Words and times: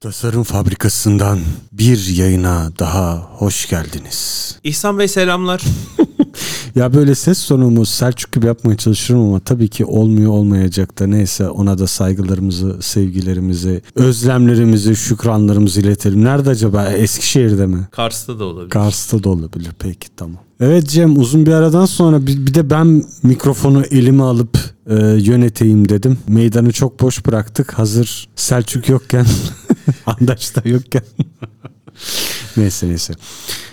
Tasarım 0.00 0.42
Fabrikası'ndan 0.42 1.38
bir 1.72 2.06
yayına 2.06 2.72
daha 2.78 3.16
hoş 3.16 3.68
geldiniz. 3.68 4.58
İhsan 4.64 4.98
Bey 4.98 5.08
selamlar. 5.08 5.62
Ya 6.74 6.94
böyle 6.94 7.14
ses 7.14 7.48
tonumu 7.48 7.86
Selçuk 7.86 8.32
gibi 8.32 8.46
yapmaya 8.46 8.76
çalışıyorum 8.76 9.26
ama 9.26 9.40
tabii 9.40 9.68
ki 9.68 9.84
olmuyor 9.84 10.30
olmayacak 10.32 10.98
da 10.98 11.06
neyse 11.06 11.48
ona 11.48 11.78
da 11.78 11.86
saygılarımızı, 11.86 12.76
sevgilerimizi, 12.80 13.82
özlemlerimizi, 13.94 14.96
şükranlarımızı 14.96 15.80
iletelim. 15.80 16.24
Nerede 16.24 16.50
acaba? 16.50 16.88
Eskişehir'de 16.88 17.66
mi? 17.66 17.88
Kars'ta 17.90 18.38
da 18.38 18.44
olabilir. 18.44 18.70
Kars'ta 18.70 19.24
da 19.24 19.30
olabilir. 19.30 19.70
Peki 19.78 20.08
tamam. 20.16 20.38
Evet 20.60 20.88
Cem 20.88 21.18
uzun 21.18 21.46
bir 21.46 21.52
aradan 21.52 21.86
sonra 21.86 22.26
bir, 22.26 22.46
bir 22.46 22.54
de 22.54 22.70
ben 22.70 23.04
mikrofonu 23.22 23.82
elime 23.90 24.22
alıp 24.22 24.58
e, 24.86 24.94
yöneteyim 25.04 25.88
dedim. 25.88 26.18
Meydanı 26.28 26.72
çok 26.72 27.00
boş 27.00 27.26
bıraktık. 27.26 27.72
Hazır 27.72 28.28
Selçuk 28.36 28.88
yokken, 28.88 29.26
Andaç 30.06 30.56
da 30.56 30.68
yokken. 30.68 31.02
neyse 32.56 32.88
neyse. 32.88 33.14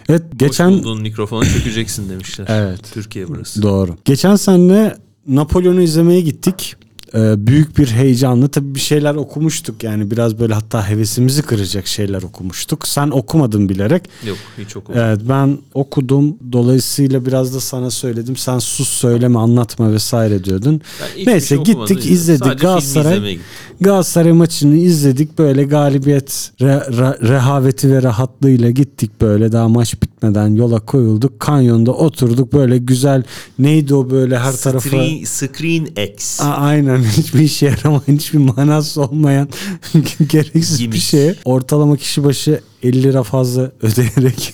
Evet 0.10 0.24
Geçen... 0.36 0.72
bulduğun 0.72 1.02
mikrofonu 1.02 1.46
çökeceksin 1.46 2.10
demişler. 2.10 2.46
Evet. 2.50 2.92
Türkiye 2.94 3.28
burası. 3.28 3.62
Doğru. 3.62 3.96
Geçen 4.06 4.36
sene 4.36 4.96
Napolyon'u 5.28 5.82
izlemeye 5.82 6.22
gittik. 6.22 6.76
Ee, 7.16 7.48
büyük 7.48 7.78
bir 7.78 7.88
heyecanlı 7.88 8.50
tabii 8.50 8.76
bir 8.76 8.80
şeyler 8.80 9.16
okumuştuk 9.16 9.84
yani 9.84 10.12
biraz 10.12 10.40
böyle 10.40 10.54
hatta 10.54 10.90
hevesimizi 10.90 11.42
kıracak 11.42 11.88
şeyler 11.88 12.24
okumuştuk. 12.24 12.88
Sen 12.88 13.10
okumadın 13.10 13.70
bilerek. 13.70 14.10
Yok 14.28 14.38
hiç 14.58 14.78
okumadım. 14.78 15.04
Evet 15.06 15.20
ben 15.30 15.58
okudum 15.74 16.38
dolayısıyla 16.52 17.26
biraz 17.26 17.56
da 17.56 17.60
sana 17.60 17.92
söyledim. 17.92 18.38
Sen 18.38 18.60
sus 18.60 18.90
söyleme 18.90 19.40
anlatma 19.40 19.92
vesaire 19.94 20.44
diyordun. 20.44 20.82
Hiçbir 21.16 21.32
Neyse 21.32 21.48
şey 21.48 21.58
gittik 21.58 22.06
izledik 22.06 22.44
Sadece 22.46 22.62
Galatasaray. 22.62 23.40
Galatasaray 23.82 24.32
maçını 24.32 24.76
izledik 24.76 25.40
böyle 25.40 25.64
galibiyet 25.64 26.52
re- 26.60 26.90
re- 26.90 27.28
rehaveti 27.28 27.92
ve 27.92 28.04
rahatlığıyla 28.04 28.70
gittik 28.70 29.22
böyle 29.22 29.52
daha 29.52 29.70
maç 29.70 29.96
bitmeden 30.26 30.56
yola 30.56 30.80
koyulduk. 30.80 31.40
Kanyonda 31.40 31.92
oturduk 31.94 32.54
böyle 32.54 32.78
güzel 32.78 33.24
neydi 33.60 33.96
o 33.96 34.10
böyle 34.10 34.40
her 34.40 34.54
tarafa 34.58 34.90
Screen, 34.90 35.24
Screen 35.24 35.86
X. 36.14 36.42
A- 36.42 36.44
aynen 36.44 37.04
hiçbir 37.18 37.40
işe 37.40 37.66
yaramayan 37.66 38.02
hiçbir 38.08 38.38
manası 38.40 39.02
olmayan 39.02 39.48
gereksiz 40.30 40.78
bir 40.80 40.84
Gimmick. 40.84 41.02
şeye 41.04 41.36
ortalama 41.46 41.98
kişi 41.98 42.24
başı 42.24 42.62
50 42.84 43.04
lira 43.04 43.24
fazla 43.24 43.72
ödeyerek 43.82 44.54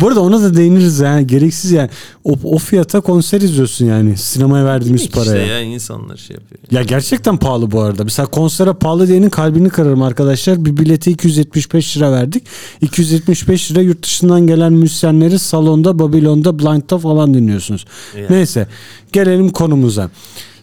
bu 0.00 0.08
arada 0.08 0.20
ona 0.20 0.42
da 0.42 0.54
değiniriz 0.54 1.00
yani 1.00 1.26
gereksiz 1.26 1.70
yani 1.70 1.90
o, 2.24 2.34
o 2.44 2.58
fiyata 2.58 3.00
konser 3.00 3.40
izliyorsun 3.40 3.86
yani 3.86 4.16
sinemaya 4.16 4.64
verdiğimiz 4.64 5.02
İşte 5.02 5.12
paraya. 5.20 5.46
ya 5.46 5.60
insanlar 5.60 6.16
şey 6.16 6.36
yapıyor. 6.36 6.60
Ya 6.70 6.82
gerçekten 6.82 7.36
pahalı 7.36 7.70
bu 7.70 7.80
arada. 7.80 8.04
Mesela 8.04 8.26
konsere 8.26 8.72
pahalı 8.72 9.08
diyenin 9.08 9.30
kalbini 9.30 9.68
kırarım 9.68 10.02
arkadaşlar. 10.02 10.64
Bir 10.64 10.76
bilete 10.76 11.10
275 11.10 11.96
lira 11.96 12.12
verdik. 12.12 12.42
275 12.80 13.70
lira 13.70 13.80
yurt 13.80 14.02
dışından 14.02 14.46
gelen 14.46 14.72
müzisyenleri 14.72 15.38
salonda, 15.38 15.98
Babilon'da, 15.98 16.58
Blind'da 16.58 16.98
falan 16.98 17.34
dinliyorsunuz. 17.34 17.84
Yani. 18.16 18.26
Neyse 18.30 18.66
gelelim 19.12 19.48
konumuza. 19.48 20.10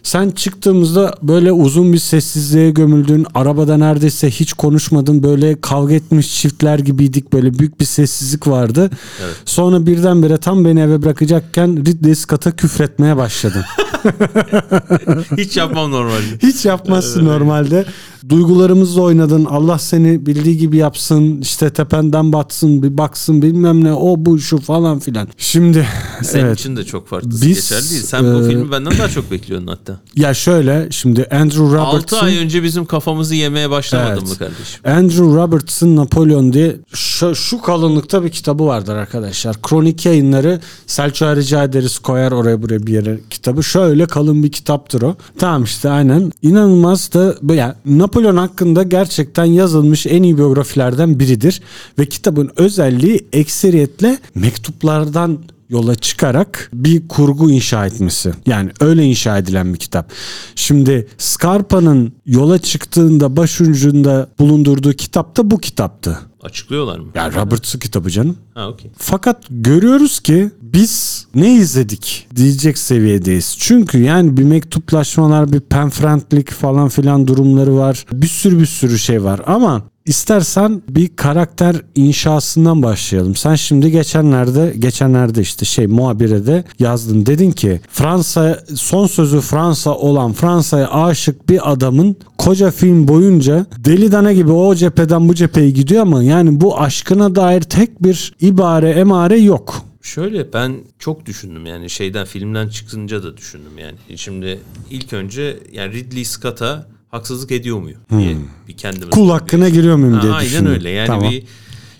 Sen 0.02 0.30
çıktığımızda 0.30 1.14
böyle 1.22 1.52
uzun 1.52 1.92
bir 1.92 1.98
sessizliğe 1.98 2.70
gömüldün. 2.70 3.26
Arabada 3.34 3.76
neredeyse 3.76 4.30
hiç 4.30 4.52
konuşmadın. 4.52 5.22
Böyle 5.22 5.60
kavga 5.60 5.94
etmiş 5.94 6.40
çiftler 6.40 6.78
gibiydik. 6.78 7.32
Böyle 7.32 7.58
büyük 7.58 7.80
bir 7.80 7.84
sessizlik 7.84 8.46
vardı. 8.46 8.90
Evet. 9.24 9.36
Sonra 9.44 9.86
birdenbire 9.86 10.38
tam 10.38 10.64
beni 10.64 10.80
eve 10.80 11.02
bırakacakken 11.02 11.76
Ridley 11.76 12.14
Scott'a 12.14 12.56
küfretmeye 12.56 13.16
başladın. 13.16 13.64
Hiç 15.38 15.56
yapmam 15.56 15.90
normalde. 15.90 16.38
Hiç 16.42 16.64
yapmazsın 16.64 17.24
normalde. 17.24 17.84
Duygularımızla 18.28 19.02
oynadın. 19.02 19.44
Allah 19.44 19.78
seni 19.78 20.26
bildiği 20.26 20.56
gibi 20.56 20.76
yapsın. 20.76 21.40
İşte 21.40 21.70
tependen 21.70 22.32
batsın, 22.32 22.82
bir 22.82 22.98
baksın 22.98 23.42
bilmem 23.42 23.84
ne. 23.84 23.92
O 23.92 24.14
bu 24.18 24.38
şu 24.38 24.58
falan 24.58 24.98
filan. 24.98 25.28
Şimdi 25.36 25.86
Senin 26.22 26.44
evet. 26.44 26.60
için 26.60 26.76
de 26.76 26.84
çok 26.84 27.08
farklı 27.08 27.30
Biz, 27.30 27.40
geçerli 27.40 27.90
değil. 27.90 28.02
Sen 28.02 28.34
bu 28.34 28.42
e, 28.42 28.48
filmi 28.48 28.70
benden 28.72 28.98
daha 28.98 29.08
çok 29.08 29.30
bekliyordun 29.30 29.66
hatta. 29.66 30.00
Ya 30.16 30.34
şöyle 30.34 30.88
şimdi 30.90 31.24
Andrew 31.24 31.78
6 31.78 31.96
Robertson 31.96 32.26
ay 32.26 32.38
önce 32.38 32.62
bizim 32.62 32.84
kafamızı 32.84 33.34
yemeye 33.34 33.70
başlamadın 33.70 34.10
Evet. 34.10 34.22
mı 34.22 34.36
kardeşim? 34.38 34.80
Andrew 34.84 35.24
Robertson 35.24 35.96
Napolyon 35.96 36.52
diye 36.52 36.76
şu, 36.94 37.34
şu 37.34 37.60
kalınlıkta 37.62 38.24
bir 38.24 38.30
kitabı 38.30 38.66
vardır 38.66 38.96
arkadaşlar. 38.96 39.62
Kronik 39.62 40.06
yayınları 40.06 40.60
Selçuk'a 40.86 41.36
rica 41.36 41.64
ederiz 41.64 41.98
koyar 41.98 42.32
oraya 42.32 42.62
buraya 42.62 42.86
bir 42.86 42.92
yere 42.92 43.20
kitabı. 43.30 43.62
Şöyle 43.62 43.89
kalın 44.06 44.42
bir 44.42 44.52
kitaptır 44.52 45.02
o. 45.02 45.16
Tamam 45.38 45.64
işte 45.64 45.90
aynen. 45.90 46.32
İnanılmaz 46.42 47.12
da 47.12 47.54
yani 47.54 47.74
Napolyon 47.86 48.36
hakkında 48.36 48.82
gerçekten 48.82 49.44
yazılmış 49.44 50.06
en 50.06 50.22
iyi 50.22 50.36
biyografilerden 50.36 51.18
biridir. 51.18 51.60
Ve 51.98 52.06
kitabın 52.06 52.50
özelliği 52.56 53.26
ekseriyetle 53.32 54.18
mektuplardan 54.34 55.38
yola 55.70 55.94
çıkarak 55.94 56.70
bir 56.72 57.08
kurgu 57.08 57.50
inşa 57.50 57.86
etmesi. 57.86 58.32
Yani 58.46 58.70
öyle 58.80 59.04
inşa 59.04 59.38
edilen 59.38 59.74
bir 59.74 59.78
kitap. 59.78 60.12
Şimdi 60.54 61.08
Scarpa'nın 61.18 62.12
yola 62.26 62.58
çıktığında 62.58 63.36
başucunda 63.36 64.28
bulundurduğu 64.38 64.92
kitap 64.92 65.36
da 65.36 65.50
bu 65.50 65.58
kitaptı. 65.58 66.18
Açıklıyorlar 66.42 66.98
mı? 66.98 67.08
Yani 67.14 67.34
Roberts'ın 67.34 67.78
kitabı 67.78 68.10
canım. 68.10 68.36
Ha 68.54 68.68
okey. 68.68 68.90
Fakat 68.96 69.44
görüyoruz 69.50 70.20
ki 70.20 70.50
biz 70.62 71.26
ne 71.34 71.54
izledik 71.54 72.28
diyecek 72.36 72.78
seviyedeyiz. 72.78 73.56
Çünkü 73.58 73.98
yani 73.98 74.36
bir 74.36 74.44
mektuplaşmalar, 74.44 75.52
bir 75.52 75.60
penfriendlik 75.60 76.50
falan 76.50 76.88
filan 76.88 77.26
durumları 77.26 77.76
var. 77.76 78.06
Bir 78.12 78.26
sürü 78.26 78.60
bir 78.60 78.66
sürü 78.66 78.98
şey 78.98 79.24
var 79.24 79.40
ama 79.46 79.82
istersen 80.06 80.82
bir 80.88 81.16
karakter 81.16 81.76
inşasından 81.94 82.82
başlayalım. 82.82 83.34
Sen 83.34 83.54
şimdi 83.54 83.90
geçenlerde 83.90 84.74
geçenlerde 84.78 85.40
işte 85.40 85.64
şey 85.64 85.86
muhabire 85.86 86.46
de 86.46 86.64
yazdın. 86.78 87.26
Dedin 87.26 87.50
ki 87.50 87.80
Fransa 87.90 88.64
son 88.74 89.06
sözü 89.06 89.40
Fransa 89.40 89.94
olan 89.94 90.32
Fransa'ya 90.32 90.90
aşık 90.90 91.48
bir 91.48 91.72
adamın 91.72 92.16
koca 92.38 92.70
film 92.70 93.08
boyunca 93.08 93.66
deli 93.78 94.12
dana 94.12 94.32
gibi 94.32 94.52
o 94.52 94.74
cepheden 94.74 95.28
bu 95.28 95.34
cepheye 95.34 95.70
gidiyor 95.70 96.02
ama 96.02 96.22
yani 96.22 96.60
bu 96.60 96.80
aşkına 96.80 97.34
dair 97.34 97.60
tek 97.60 98.02
bir 98.02 98.34
ibare 98.40 98.90
emare 98.90 99.38
yok. 99.38 99.90
Şöyle 100.02 100.52
ben 100.52 100.76
çok 100.98 101.26
düşündüm 101.26 101.66
yani 101.66 101.90
şeyden 101.90 102.24
filmden 102.24 102.68
çıkınca 102.68 103.22
da 103.22 103.36
düşündüm 103.36 103.78
yani. 103.78 104.18
Şimdi 104.18 104.60
ilk 104.90 105.12
önce 105.12 105.58
yani 105.72 105.92
Ridley 105.92 106.24
Scott'a 106.24 106.86
haksızlık 107.10 107.50
ediyor 107.50 107.78
muyum 107.80 108.00
diye 108.18 108.36
bir 108.68 108.76
kendime 108.76 109.04
Hmm. 109.04 109.10
Kul 109.10 109.30
hakkına 109.30 109.68
giriyor 109.68 109.96
muyum 109.96 110.14
Ha, 110.14 110.22
diye 110.22 110.32
aynen 110.32 110.50
düşündüm. 110.50 110.72
öyle. 110.72 110.90
Yani 110.90 111.06
Tamam. 111.06 111.30
bir 111.30 111.42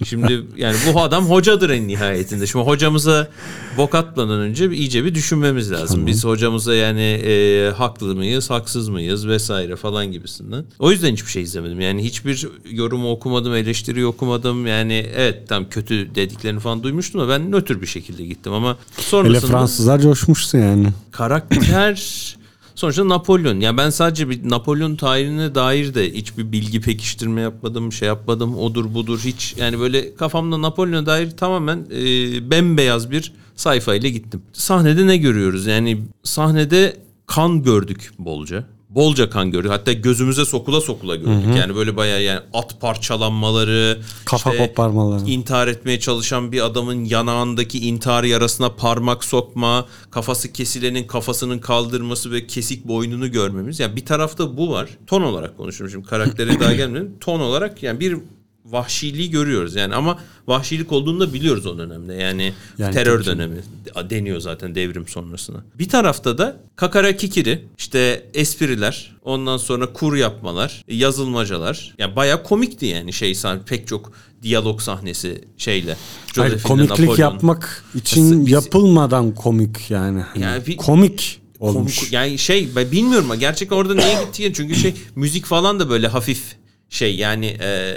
şimdi 0.07 0.43
yani 0.57 0.77
bu 0.95 1.01
adam 1.01 1.27
hocadır 1.31 1.71
en 1.71 1.89
nihayetinde. 1.89 2.47
Şimdi 2.47 2.65
hocamıza 2.65 3.29
bok 3.77 3.95
atmadan 3.95 4.41
önce 4.41 4.71
bir- 4.71 4.77
iyice 4.77 5.05
bir 5.05 5.15
düşünmemiz 5.15 5.73
lazım. 5.73 6.07
Biz 6.07 6.25
hocamıza 6.25 6.75
yani 6.75 7.01
e, 7.03 7.71
haklı 7.77 8.15
mıyız, 8.15 8.51
haksız 8.51 8.89
mıyız 8.89 9.27
vesaire 9.29 9.77
falan 9.77 10.07
gibisinden. 10.13 10.65
O 10.79 10.91
yüzden 10.91 11.13
hiçbir 11.13 11.31
şey 11.31 11.43
izlemedim. 11.43 11.81
Yani 11.81 12.05
hiçbir 12.05 12.49
yorumu 12.71 13.11
okumadım, 13.11 13.55
eleştiri 13.55 14.07
okumadım. 14.07 14.67
Yani 14.67 15.07
evet 15.17 15.49
tam 15.49 15.69
kötü 15.69 16.15
dediklerini 16.15 16.61
falan 16.61 16.83
duymuştum 16.83 17.21
da 17.21 17.29
ben 17.29 17.53
nötr 17.53 17.81
bir 17.83 17.87
şekilde 17.87 18.25
gittim 18.27 18.53
ama 18.53 18.77
Hele 18.97 19.03
sonrasında 19.07 19.41
Fransızlar 19.53 20.01
coşmuştu 20.01 20.57
yani. 20.57 20.89
karakter 21.13 22.37
sonuçta 22.81 23.09
Napolyon. 23.09 23.61
Ya 23.61 23.77
ben 23.77 23.91
sadece 23.91 24.29
bir 24.31 24.51
Napolyon 24.51 24.97
tarihine 24.97 25.55
dair 25.55 25.95
de 25.95 26.13
hiçbir 26.13 26.53
bilgi 26.53 26.81
pekiştirme 26.81 27.41
yapmadım, 27.41 27.93
şey 27.93 28.09
yapmadım. 28.09 28.59
Odur 28.59 28.95
budur 28.95 29.21
hiç 29.25 29.55
yani 29.59 29.81
böyle 29.81 30.15
kafamda 30.15 30.63
Napolyon'a 30.63 31.07
dair 31.07 31.31
tamamen 31.31 31.87
e, 31.93 32.01
bembeyaz 32.51 33.11
bir 33.11 33.33
sayfayla 33.57 34.09
gittim. 34.09 34.43
Sahnede 34.53 35.07
ne 35.07 35.17
görüyoruz? 35.17 35.67
Yani 35.67 36.03
sahnede 36.23 36.97
kan 37.27 37.63
gördük 37.63 38.13
bolca. 38.19 38.65
Bolca 38.91 39.31
kan 39.31 39.51
gördük. 39.51 39.71
Hatta 39.71 39.93
gözümüze 39.93 40.45
sokula 40.45 40.81
sokula 40.81 41.17
gördük. 41.17 41.57
Yani 41.59 41.75
böyle 41.77 41.97
bayağı 41.97 42.23
yani 42.23 42.41
at 42.55 42.81
parçalanmaları, 42.81 44.01
Kafa 44.25 44.57
koparmaları. 44.57 45.25
intihar 45.31 45.69
etmeye 45.69 46.01
çalışan 46.01 46.53
bir 46.53 46.65
adamın 46.65 47.05
yanağındaki 47.05 47.79
intihar 47.89 48.25
yarasına 48.25 48.69
parmak 48.69 49.25
sokma, 49.25 49.87
kafası 50.11 50.53
kesilenin 50.53 51.07
kafasının 51.07 51.59
kaldırması 51.59 52.33
ve 52.33 52.47
kesik 52.47 52.85
boynunu 52.89 53.31
görmemiz. 53.33 53.81
Yani 53.81 53.97
bir 53.97 54.05
tarafta 54.07 54.57
bu 54.57 54.71
var. 54.71 54.89
Ton 55.07 55.23
olarak 55.23 55.57
konuşuyorum 55.57 55.93
şimdi 55.93 56.07
karaktere 56.09 56.61
daha 56.61 56.73
gelmedim. 56.75 57.15
Ton 57.21 57.41
olarak 57.41 57.83
yani 57.83 58.01
bir 58.01 58.17
vahşiliği 58.65 59.31
görüyoruz 59.31 59.75
yani 59.75 59.95
ama 59.95 60.19
vahşilik 60.47 60.93
olduğunu 60.93 61.21
da 61.21 61.33
biliyoruz 61.33 61.67
o 61.67 61.79
dönemde. 61.79 62.15
Yani, 62.15 62.53
Yani 62.79 62.95
terör 62.95 63.25
dönemi 63.25 63.57
deniyor 64.11 64.41
zaten 64.41 64.75
devrim 64.75 65.09
sonrasına. 65.09 65.65
Bir 65.79 65.89
tarafta 65.89 66.39
da 66.39 66.57
kakara 66.77 67.17
kikiri 67.17 67.65
işte 67.79 68.27
espriler 68.35 69.17
ondan 69.25 69.57
sonra 69.57 69.93
kur 69.93 70.17
yapmalar 70.17 70.85
yazılmacalar 70.89 71.95
yani 71.99 72.17
baya 72.17 72.43
komikti 72.43 72.87
yani 72.87 73.13
şey 73.13 73.35
pek 73.67 73.87
çok 73.87 74.13
diyalog 74.43 74.81
sahnesi 74.81 75.45
şeyle. 75.57 75.97
Hayır, 76.37 76.63
komiklik 76.63 76.91
Napolyon. 76.99 77.17
yapmak 77.31 77.85
için 77.95 78.47
Biz- 78.47 78.53
yapılmadan 78.53 79.35
komik 79.35 79.91
yani. 79.91 80.23
Yani 80.39 80.67
bir- 80.67 80.77
komik 80.77 81.41
olmuş. 81.61 81.99
Komik- 81.99 82.13
yani 82.15 82.39
şey 82.39 82.69
ben 82.77 82.93
bilmiyorum 82.93 83.25
ama 83.25 83.37
gerçekten 83.37 83.77
orada 83.77 83.95
neye 83.95 84.25
gitti 84.25 84.53
çünkü 84.57 84.75
şey 84.75 84.95
müzik 85.17 85.45
falan 85.47 85.81
da 85.81 85.91
böyle 85.91 86.09
hafif 86.09 86.57
şey 86.91 87.17
yani 87.17 87.47
e, 87.47 87.97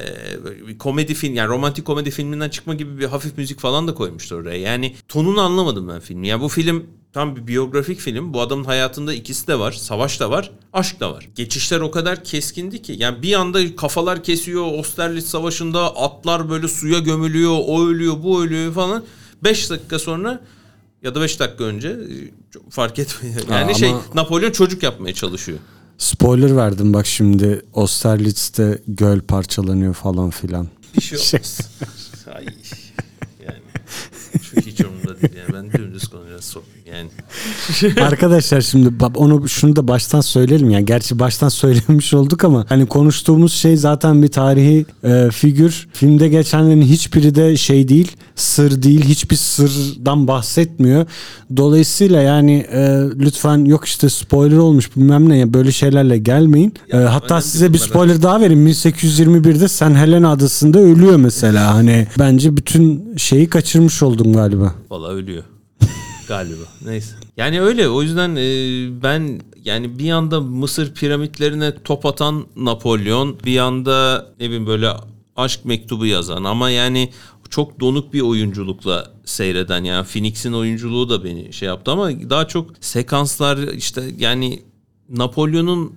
komedi 0.79 1.13
film 1.13 1.35
yani 1.35 1.47
romantik 1.49 1.85
komedi 1.85 2.11
filminden 2.11 2.49
çıkma 2.49 2.73
gibi 2.73 2.99
bir 2.99 3.05
hafif 3.05 3.37
müzik 3.37 3.59
falan 3.59 3.87
da 3.87 3.93
koymuştu 3.93 4.35
oraya. 4.35 4.59
Yani 4.59 4.95
tonunu 5.07 5.41
anlamadım 5.41 5.87
ben 5.87 5.99
filmi. 5.99 6.27
Ya 6.27 6.41
bu 6.41 6.49
film 6.49 6.85
tam 7.13 7.35
bir 7.35 7.47
biyografik 7.47 7.99
film. 7.99 8.33
Bu 8.33 8.41
adamın 8.41 8.63
hayatında 8.63 9.13
ikisi 9.13 9.47
de 9.47 9.59
var. 9.59 9.71
Savaş 9.71 10.19
da 10.19 10.29
var, 10.31 10.51
aşk 10.73 10.99
da 10.99 11.11
var. 11.11 11.29
Geçişler 11.35 11.79
o 11.79 11.91
kadar 11.91 12.23
keskindi 12.23 12.81
ki. 12.81 12.95
Yani 12.97 13.21
bir 13.21 13.33
anda 13.33 13.75
kafalar 13.75 14.23
kesiyor. 14.23 14.65
Austerlitz 14.65 15.27
Savaşı'nda 15.29 15.95
atlar 15.97 16.49
böyle 16.49 16.67
suya 16.67 16.99
gömülüyor. 16.99 17.57
O 17.67 17.87
ölüyor, 17.87 18.23
bu 18.23 18.43
ölüyor 18.43 18.73
falan. 18.73 19.03
5 19.43 19.69
dakika 19.69 19.99
sonra 19.99 20.41
ya 21.03 21.15
da 21.15 21.21
5 21.21 21.39
dakika 21.39 21.63
önce 21.63 21.97
fark 22.69 22.99
etmiyor. 22.99 23.41
Yani 23.51 23.71
Aa, 23.71 23.73
şey 23.73 23.89
ama- 23.89 24.01
Napolyon 24.15 24.51
çocuk 24.51 24.83
yapmaya 24.83 25.13
çalışıyor. 25.13 25.59
Spoiler 25.97 26.55
verdim 26.55 26.93
bak 26.93 27.05
şimdi 27.05 27.61
Austerlitz'te 27.75 28.81
göl 28.87 29.21
parçalanıyor 29.21 29.93
falan 29.93 30.29
filan. 30.29 30.67
Bir 30.95 31.01
şey 31.01 31.17
olmaz. 31.17 31.59
Ay. 32.35 32.45
Hiç 34.65 34.81
umurumda 34.81 35.21
değil 35.21 35.33
yani. 35.37 35.53
Ben 35.53 35.79
dümdüz 35.79 36.07
konuşacağız. 36.07 36.55
So- 36.55 36.93
Yani. 36.93 37.09
Arkadaşlar 38.01 38.61
şimdi 38.61 38.89
onu 39.15 39.49
şunu 39.49 39.75
da 39.75 39.87
baştan 39.87 40.21
söyleyelim 40.21 40.69
yani 40.69 40.85
gerçi 40.85 41.19
baştan 41.19 41.49
söylemiş 41.63 42.13
olduk 42.13 42.43
ama 42.43 42.65
hani 42.69 42.85
konuştuğumuz 42.85 43.53
şey 43.53 43.77
zaten 43.77 44.23
bir 44.23 44.27
tarihi 44.27 44.85
e, 45.03 45.29
figür. 45.31 45.87
Filmde 45.93 46.27
geçenlerin 46.27 46.81
hiçbiri 46.81 47.35
de 47.35 47.57
şey 47.57 47.87
değil, 47.87 48.11
sır 48.35 48.83
değil, 48.83 49.03
hiçbir 49.03 49.35
sırdan 49.35 50.27
bahsetmiyor. 50.27 51.05
Dolayısıyla 51.57 52.21
yani 52.21 52.65
e, 52.71 52.79
lütfen 53.19 53.65
yok 53.65 53.85
işte 53.85 54.09
spoiler 54.09 54.57
olmuş 54.57 54.95
bilmem 54.95 55.29
ne 55.29 55.37
ya 55.37 55.53
böyle 55.53 55.71
şeylerle 55.71 56.17
gelmeyin. 56.17 56.73
E, 56.93 56.97
hatta 56.97 57.41
size 57.41 57.73
bir 57.73 57.77
spoiler 57.77 58.21
daha 58.21 58.41
vereyim. 58.41 58.67
1821'de 58.67 59.67
Sen 59.67 59.95
Helena 59.95 60.31
adasında 60.31 60.79
ölüyor 60.79 61.15
mesela. 61.15 61.73
Hani 61.75 62.07
bence 62.19 62.57
bütün 62.57 63.15
şeyi 63.17 63.49
kaçırmış 63.49 64.03
oldum 64.03 64.33
galiba. 64.33 64.42
Valla 64.89 65.09
ölüyor. 65.09 65.43
Galiba. 66.27 66.63
Neyse. 66.85 67.15
Yani 67.37 67.61
öyle. 67.61 67.89
O 67.89 68.01
yüzden 68.01 68.35
e, 68.35 68.43
ben 69.03 69.41
yani 69.65 69.99
bir 69.99 70.05
yanda 70.05 70.41
Mısır 70.41 70.93
piramitlerine 70.93 71.83
top 71.83 72.05
atan 72.05 72.45
Napolyon, 72.55 73.39
bir 73.45 73.51
yanda 73.51 74.27
ne 74.39 74.45
bileyim 74.45 74.67
böyle 74.67 74.89
aşk 75.35 75.65
mektubu 75.65 76.05
yazan 76.05 76.43
ama 76.43 76.69
yani 76.69 77.09
çok 77.49 77.79
donuk 77.79 78.13
bir 78.13 78.21
oyunculukla 78.21 79.11
seyreden 79.25 79.83
yani 79.83 80.05
Phoenix'in 80.05 80.53
oyunculuğu 80.53 81.09
da 81.09 81.23
beni 81.23 81.53
şey 81.53 81.67
yaptı 81.67 81.91
ama 81.91 82.11
daha 82.11 82.47
çok 82.47 82.71
sekanslar 82.79 83.57
işte 83.57 84.03
yani 84.17 84.63
Napolyon'un 85.09 85.93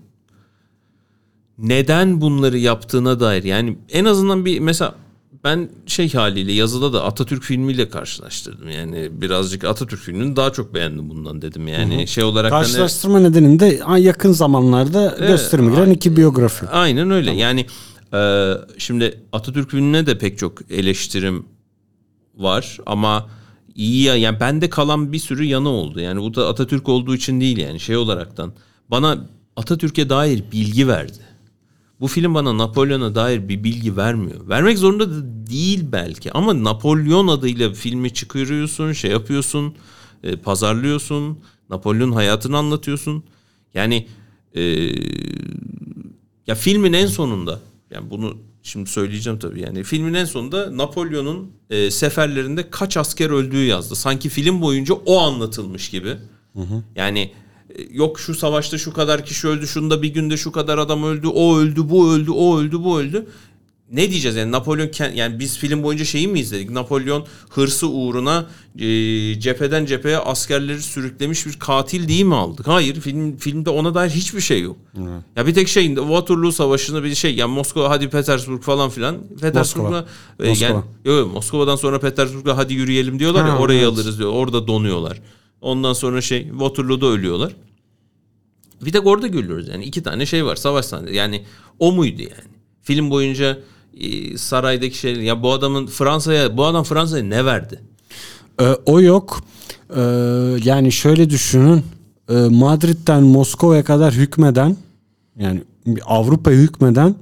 neden 1.58 2.20
bunları 2.20 2.58
yaptığına 2.58 3.20
dair 3.20 3.44
yani 3.44 3.78
en 3.90 4.04
azından 4.04 4.44
bir 4.44 4.60
mesela 4.60 4.94
ben 5.46 5.68
şey 5.86 6.12
haliyle 6.12 6.52
yazıda 6.52 6.92
da 6.92 7.04
Atatürk 7.04 7.42
filmiyle 7.42 7.88
karşılaştırdım. 7.88 8.68
Yani 8.70 9.08
birazcık 9.12 9.64
Atatürk 9.64 10.00
filmini 10.00 10.36
daha 10.36 10.52
çok 10.52 10.74
beğendim 10.74 11.10
bundan 11.10 11.42
dedim. 11.42 11.68
Yani 11.68 12.08
şey 12.08 12.24
olarak 12.24 12.52
hani- 12.52 12.62
Karşılaştırma 12.62 13.18
nedeni 13.18 13.60
de 13.60 13.80
yakın 13.98 14.32
zamanlarda 14.32 15.16
gösterime 15.18 15.70
giren 15.74 15.90
iki 15.90 16.16
biyografi. 16.16 16.66
Aynen 16.66 17.10
öyle. 17.10 17.32
Yani 17.32 17.66
e, 18.14 18.52
şimdi 18.78 19.20
Atatürk 19.32 19.70
filmine 19.70 20.06
de 20.06 20.18
pek 20.18 20.38
çok 20.38 20.70
eleştirim 20.70 21.46
var 22.36 22.78
ama 22.86 23.26
iyi 23.74 24.02
ya 24.02 24.16
yani 24.16 24.40
bende 24.40 24.70
kalan 24.70 25.12
bir 25.12 25.18
sürü 25.18 25.44
yanı 25.44 25.68
oldu. 25.68 26.00
Yani 26.00 26.20
bu 26.20 26.34
da 26.34 26.48
Atatürk 26.48 26.88
olduğu 26.88 27.14
için 27.14 27.40
değil 27.40 27.56
yani 27.56 27.80
şey 27.80 27.96
olaraktan. 27.96 28.52
Bana 28.90 29.18
Atatürk'e 29.56 30.08
dair 30.08 30.42
bilgi 30.52 30.88
verdi. 30.88 31.18
Bu 32.00 32.06
film 32.08 32.34
bana 32.34 32.58
Napolyon'a 32.58 33.14
dair 33.14 33.48
bir 33.48 33.64
bilgi 33.64 33.96
vermiyor. 33.96 34.48
Vermek 34.48 34.78
zorunda 34.78 35.10
da 35.10 35.46
değil 35.50 35.84
belki 35.92 36.32
ama 36.32 36.64
Napolyon 36.64 37.28
adıyla 37.28 37.72
filmi 37.72 38.14
çıkarıyorsun, 38.14 38.92
şey 38.92 39.10
yapıyorsun, 39.10 39.74
e, 40.22 40.36
pazarlıyorsun, 40.36 41.38
Napolyon 41.70 42.12
hayatını 42.12 42.56
anlatıyorsun. 42.58 43.24
Yani 43.74 44.06
e, 44.54 44.62
ya 46.46 46.54
filmin 46.54 46.92
en 46.92 47.06
sonunda 47.06 47.60
yani 47.90 48.10
bunu 48.10 48.36
şimdi 48.62 48.90
söyleyeceğim 48.90 49.38
tabii 49.38 49.60
yani 49.60 49.84
filmin 49.84 50.14
en 50.14 50.24
sonunda 50.24 50.76
Napolyon'un 50.76 51.50
e, 51.70 51.90
seferlerinde 51.90 52.70
kaç 52.70 52.96
asker 52.96 53.30
öldüğü 53.30 53.64
yazdı. 53.64 53.96
Sanki 53.96 54.28
film 54.28 54.60
boyunca 54.62 54.94
o 54.94 55.20
anlatılmış 55.20 55.90
gibi. 55.90 56.16
Yani 56.96 57.20
e, 57.20 57.32
yok 57.92 58.20
şu 58.20 58.34
savaşta 58.34 58.78
şu 58.78 58.92
kadar 58.92 59.24
kişi 59.24 59.48
öldü, 59.48 59.66
şunda 59.66 60.02
bir 60.02 60.08
günde 60.08 60.36
şu 60.36 60.52
kadar 60.52 60.78
adam 60.78 61.04
öldü, 61.04 61.26
o 61.26 61.56
öldü, 61.58 61.90
bu 61.90 62.12
öldü, 62.12 62.30
o 62.30 62.58
öldü, 62.58 62.84
bu 62.84 63.00
öldü. 63.00 63.26
Ne 63.92 64.10
diyeceğiz 64.10 64.36
yani 64.36 64.52
Napolyon 64.52 64.90
yani 65.14 65.38
biz 65.38 65.58
film 65.58 65.82
boyunca 65.82 66.04
şeyi 66.04 66.28
mi 66.28 66.40
izledik? 66.40 66.70
Napolyon 66.70 67.26
hırsı 67.50 67.88
uğruna 67.88 68.46
e, 68.78 68.86
cepheden 69.40 69.86
cepheye 69.86 70.18
askerleri 70.18 70.82
sürüklemiş 70.82 71.46
bir 71.46 71.58
katil 71.58 72.08
değil 72.08 72.24
mi 72.24 72.34
aldık? 72.34 72.66
Hayır 72.66 73.00
film 73.00 73.36
filmde 73.36 73.70
ona 73.70 73.94
dair 73.94 74.10
hiçbir 74.10 74.40
şey 74.40 74.62
yok. 74.62 74.76
Ya 75.36 75.46
bir 75.46 75.54
tek 75.54 75.68
şey 75.68 75.94
Waterloo 75.94 76.52
Savaşı'nda 76.52 77.04
bir 77.04 77.14
şey 77.14 77.34
ya 77.34 77.48
Moskova 77.48 77.90
hadi 77.90 78.08
Petersburg 78.10 78.62
falan 78.62 78.90
filan. 78.90 79.16
Petersburg'a 79.40 80.04
e, 80.40 80.48
Moskova. 80.48 80.68
yani 80.68 80.74
yok, 81.04 81.18
yok, 81.18 81.32
Moskova'dan 81.32 81.76
sonra 81.76 82.00
Petersburg'a 82.00 82.56
hadi 82.56 82.74
yürüyelim 82.74 83.18
diyorlar 83.18 83.46
ya 83.46 83.52
Ha, 83.52 83.58
orayı 83.58 83.80
evet. 83.80 83.88
alırız 83.92 84.18
diyor. 84.18 84.32
Orada 84.32 84.66
donuyorlar. 84.66 85.20
Ondan 85.66 85.92
sonra 85.92 86.20
şey 86.20 86.48
Waterloo'da 86.48 87.06
ölüyorlar. 87.06 87.56
Bir 88.82 88.92
tek 88.92 89.06
orada 89.06 89.26
görüyoruz 89.26 89.68
yani 89.68 89.84
iki 89.84 90.02
tane 90.02 90.26
şey 90.26 90.44
var 90.44 90.56
savaş 90.56 90.86
sahneleri. 90.86 91.16
Yani 91.16 91.44
o 91.78 91.92
muydu 91.92 92.22
yani? 92.22 92.50
Film 92.82 93.10
boyunca 93.10 93.58
e, 94.00 94.38
saraydaki 94.38 94.98
şey 94.98 95.14
ya 95.14 95.42
bu 95.42 95.52
adamın 95.52 95.86
Fransa'ya 95.86 96.56
bu 96.56 96.64
adam 96.66 96.84
Fransa'ya 96.84 97.24
ne 97.24 97.44
verdi? 97.44 97.80
Ee, 98.60 98.64
o 98.86 99.00
yok. 99.00 99.40
Ee, 99.96 100.00
yani 100.64 100.92
şöyle 100.92 101.30
düşünün. 101.30 101.84
Ee, 102.30 102.34
Madrid'den 102.34 103.22
Moskova'ya 103.22 103.84
kadar 103.84 104.14
hükmeden 104.14 104.76
yani 105.38 105.62
Avrupa'ya 106.06 106.56
hükmeden 106.56 107.14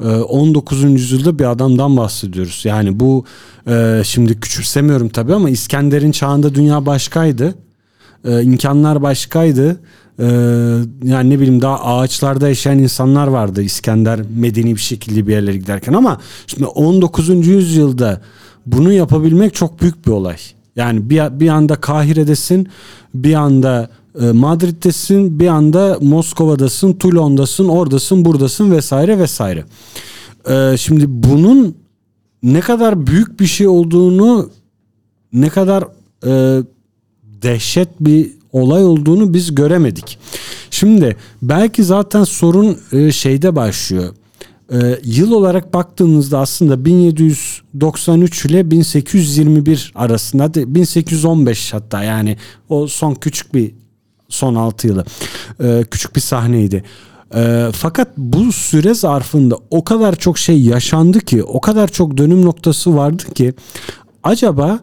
e, 0.00 0.08
19. 0.08 0.82
yüzyılda 0.82 1.38
bir 1.38 1.50
adamdan 1.50 1.96
bahsediyoruz. 1.96 2.62
Yani 2.64 3.00
bu 3.00 3.24
e, 3.68 4.02
şimdi 4.04 4.40
küçümsemiyorum 4.40 5.08
tabii 5.08 5.34
ama 5.34 5.50
İskender'in 5.50 6.12
çağında 6.12 6.54
dünya 6.54 6.86
başkaydı. 6.86 7.54
Ee, 8.26 8.42
imkanlar 8.42 9.02
başkaydı. 9.02 9.80
Ee, 10.18 10.24
yani 11.04 11.30
ne 11.30 11.40
bileyim 11.40 11.62
daha 11.62 11.84
ağaçlarda 11.84 12.48
yaşayan 12.48 12.78
insanlar 12.78 13.26
vardı 13.26 13.62
İskender 13.62 14.20
medeni 14.36 14.74
bir 14.74 14.80
şekilde 14.80 15.26
bir 15.26 15.32
yerlere 15.32 15.56
giderken 15.56 15.92
ama 15.92 16.20
şimdi 16.46 16.66
19. 16.66 17.46
yüzyılda 17.46 18.20
bunu 18.66 18.92
yapabilmek 18.92 19.54
çok 19.54 19.80
büyük 19.80 20.06
bir 20.06 20.10
olay. 20.10 20.36
Yani 20.76 21.10
bir, 21.10 21.40
bir 21.40 21.48
anda 21.48 21.76
Kahire'desin, 21.76 22.68
bir 23.14 23.34
anda 23.34 23.90
e, 24.20 24.32
Madrid'desin, 24.32 25.40
bir 25.40 25.46
anda 25.46 25.98
Moskova'dasın, 26.00 26.92
Toulon'dasın, 26.92 27.68
oradasın, 27.68 28.24
buradasın 28.24 28.70
vesaire 28.70 29.18
vesaire. 29.18 29.64
Ee, 30.50 30.74
şimdi 30.78 31.04
bunun 31.08 31.74
ne 32.42 32.60
kadar 32.60 33.06
büyük 33.06 33.40
bir 33.40 33.46
şey 33.46 33.68
olduğunu 33.68 34.50
ne 35.32 35.48
kadar 35.48 35.84
e, 36.26 36.62
dehşet 37.46 37.88
bir 38.00 38.30
olay 38.52 38.84
olduğunu 38.84 39.34
biz 39.34 39.54
göremedik. 39.54 40.18
Şimdi 40.70 41.16
belki 41.42 41.84
zaten 41.84 42.24
sorun 42.24 42.78
e, 42.92 43.12
şeyde 43.12 43.56
başlıyor. 43.56 44.14
E, 44.72 45.00
yıl 45.04 45.32
olarak 45.32 45.74
baktığımızda 45.74 46.38
aslında 46.38 46.84
1793 46.84 48.44
ile 48.44 48.70
1821 48.70 49.92
arasında 49.94 50.44
hadi 50.44 50.74
1815 50.74 51.74
hatta 51.74 52.02
yani 52.02 52.36
o 52.68 52.86
son 52.86 53.14
küçük 53.14 53.54
bir 53.54 53.74
son 54.28 54.54
6 54.54 54.86
yılı 54.86 55.04
e, 55.62 55.84
küçük 55.90 56.16
bir 56.16 56.20
sahneydi. 56.20 56.84
Fakat 57.72 58.08
bu 58.16 58.52
süre 58.52 58.94
zarfında 58.94 59.58
o 59.70 59.84
kadar 59.84 60.16
çok 60.16 60.38
şey 60.38 60.60
yaşandı 60.60 61.20
ki 61.20 61.42
o 61.42 61.60
kadar 61.60 61.88
çok 61.88 62.16
dönüm 62.16 62.44
noktası 62.44 62.96
vardı 62.96 63.22
ki 63.34 63.54
acaba 64.22 64.80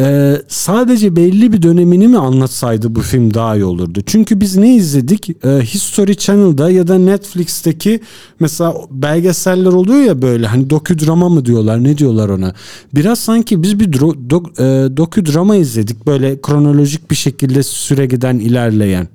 e, 0.00 0.36
sadece 0.48 1.16
belli 1.16 1.52
bir 1.52 1.62
dönemini 1.62 2.08
mi 2.08 2.18
anlatsaydı 2.18 2.94
bu 2.94 3.00
film 3.00 3.34
daha 3.34 3.56
iyi 3.56 3.64
olurdu. 3.64 4.00
Çünkü 4.06 4.40
biz 4.40 4.56
ne 4.56 4.76
izledik? 4.76 5.44
E, 5.44 5.48
History 5.48 6.14
Channel'da 6.14 6.70
ya 6.70 6.88
da 6.88 6.98
Netflix'teki 6.98 8.00
mesela 8.40 8.74
belgeseller 8.90 9.72
oluyor 9.72 10.02
ya 10.02 10.22
böyle 10.22 10.46
hani 10.46 10.70
doküdrama 10.70 11.28
mı 11.28 11.44
diyorlar 11.44 11.84
ne 11.84 11.98
diyorlar 11.98 12.28
ona. 12.28 12.54
Biraz 12.94 13.18
sanki 13.18 13.62
biz 13.62 13.80
bir 13.80 13.92
dro- 13.92 14.28
dok- 14.28 14.62
e, 14.62 14.96
doküdrama 14.96 15.56
izledik 15.56 16.06
böyle 16.06 16.40
kronolojik 16.40 17.10
bir 17.10 17.16
şekilde 17.16 17.62
süre 17.62 18.06
giden 18.06 18.38
ilerleyen. 18.38 19.08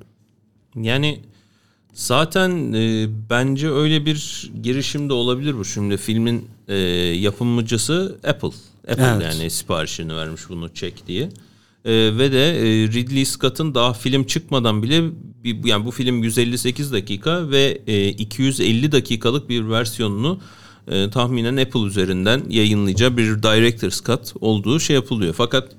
Yani 0.82 1.20
zaten 1.94 2.74
e, 2.74 3.08
bence 3.30 3.72
öyle 3.72 4.06
bir 4.06 4.52
girişim 4.64 5.10
de 5.10 5.14
olabilir 5.14 5.58
bu. 5.58 5.66
Şimdi 5.66 5.98
filmin 5.98 6.46
e, 6.68 6.76
yapımcısı 6.76 8.16
Apple. 8.28 8.73
Apple 8.88 9.04
Evet. 9.04 9.34
yani 9.34 9.50
siparişini 9.50 10.16
vermiş 10.16 10.42
bunu 10.50 10.74
çek 10.74 11.08
diye. 11.08 11.30
E, 11.86 11.92
ve 12.18 12.32
de 12.32 12.60
e, 12.60 12.88
Ridley 12.88 13.26
Scott'ın 13.26 13.76
daha 13.76 13.94
film 13.94 14.24
çıkmadan 14.24 14.84
bile 14.84 15.04
bir, 15.44 15.66
yani 15.66 15.86
bu 15.86 15.92
film 15.92 16.24
158 16.24 16.94
dakika 16.94 17.50
ve 17.50 17.82
e, 17.88 18.08
250 18.10 18.92
dakikalık 18.92 19.50
bir 19.50 19.70
versiyonunu 19.70 20.40
e, 20.88 21.10
tahminen 21.10 21.58
Apple 21.58 21.80
üzerinden 21.80 22.44
yayınlayacağı 22.50 23.18
bir 23.18 23.44
Director's 23.44 24.04
Cut 24.04 24.34
olduğu 24.42 24.80
şey 24.80 24.96
yapılıyor. 24.96 25.34
Fakat 25.38 25.72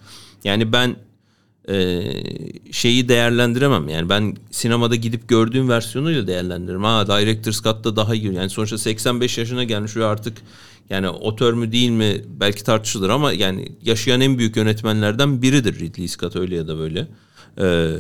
yani 0.45 0.73
ben 0.73 0.97
e, 1.69 2.03
şeyi 2.73 3.09
değerlendiremem. 3.09 3.89
Yani 3.89 4.09
ben 4.09 4.37
sinemada 4.51 4.95
gidip 4.95 5.29
gördüğüm 5.29 5.69
versiyonuyla 5.69 6.27
değerlendiririm. 6.27 6.85
Ha 6.85 7.07
Director's 7.07 7.63
Cut'ta 7.63 7.97
daha 7.97 8.15
iyi. 8.15 8.35
Yani 8.35 8.51
sonuçta 8.51 8.79
85 8.79 9.39
yaşına 9.39 9.65
gelmiş 9.65 9.97
ve 9.97 10.05
artık 10.05 10.39
yani 10.91 11.09
otör 11.09 11.53
mü 11.53 11.73
değil 11.73 11.91
mi 11.91 12.25
belki 12.41 12.65
tartışılır 12.65 13.09
ama 13.09 13.33
yani 13.33 13.69
yaşayan 13.83 14.21
en 14.21 14.39
büyük 14.39 14.57
yönetmenlerden 14.57 15.43
biridir 15.43 15.81
Ridley 15.81 16.09
Scott 16.09 16.37
öyle 16.37 16.57
ya 16.57 16.69
da 16.69 16.79
böyle. 16.79 17.09
Ee, 17.59 17.91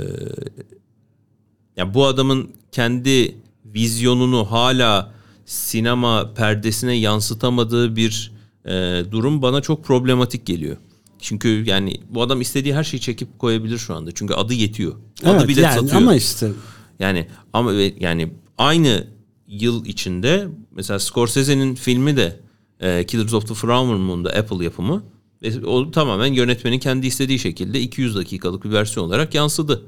yani 1.77 1.95
bu 1.95 2.07
adamın 2.07 2.51
kendi 2.73 3.37
vizyonunu 3.65 4.51
hala 4.51 5.15
sinema 5.47 6.35
perdesine 6.35 6.95
yansıtamadığı 6.95 7.97
bir 7.97 8.33
e, 8.65 9.03
durum 9.11 9.43
bana 9.43 9.61
çok 9.61 9.85
problematik 9.85 10.47
geliyor. 10.47 10.77
Çünkü 11.19 11.65
yani 11.67 12.01
bu 12.09 12.23
adam 12.23 12.41
istediği 12.41 12.75
her 12.75 12.85
şeyi 12.85 13.01
çekip 13.01 13.39
koyabilir 13.39 13.79
şu 13.79 13.95
anda. 13.95 14.13
Çünkü 14.13 14.35
adı 14.35 14.55
yetiyor. 14.55 14.93
Adı 15.25 15.37
Evet, 15.37 15.49
bile 15.49 15.61
yani 15.61 15.75
satıyor. 15.75 15.97
ama 16.03 16.15
işte 16.15 16.51
Yani 16.99 17.27
ama 17.53 17.73
yani 18.01 18.33
aynı 18.59 19.07
yıl 19.49 19.85
içinde 19.85 20.49
mesela 20.71 20.99
Scorsese'nin 20.99 21.75
filmi 21.75 22.17
de 22.17 22.41
e, 22.85 23.07
Killers 23.07 23.35
of 23.35 23.49
the 23.49 23.55
Flower 23.55 23.97
Moon'da 23.97 24.31
Apple 24.31 24.65
yapımı. 24.65 25.03
Ve 25.43 25.67
o 25.67 25.91
tamamen 25.91 26.33
yönetmenin 26.33 26.79
kendi 26.79 27.07
istediği 27.07 27.39
şekilde 27.39 27.81
200 27.81 28.17
dakikalık 28.17 28.65
bir 28.65 28.73
versiyon 28.73 29.07
olarak 29.07 29.35
yansıdı. 29.35 29.83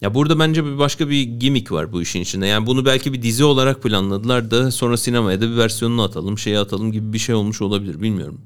Ya 0.00 0.14
burada 0.14 0.38
bence 0.38 0.64
bir 0.64 0.78
başka 0.78 1.08
bir 1.08 1.22
gimmick 1.22 1.72
var 1.72 1.92
bu 1.92 2.02
işin 2.02 2.20
içinde. 2.20 2.46
Yani 2.46 2.66
bunu 2.66 2.84
belki 2.84 3.12
bir 3.12 3.22
dizi 3.22 3.44
olarak 3.44 3.82
planladılar 3.82 4.50
da 4.50 4.70
sonra 4.70 4.96
sinemaya 4.96 5.40
da 5.40 5.50
bir 5.50 5.56
versiyonunu 5.56 6.02
atalım, 6.02 6.38
şeye 6.38 6.58
atalım 6.58 6.92
gibi 6.92 7.12
bir 7.12 7.18
şey 7.18 7.34
olmuş 7.34 7.62
olabilir 7.62 8.02
bilmiyorum. 8.02 8.40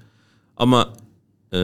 Ama 0.57 0.95
eee, 1.53 1.59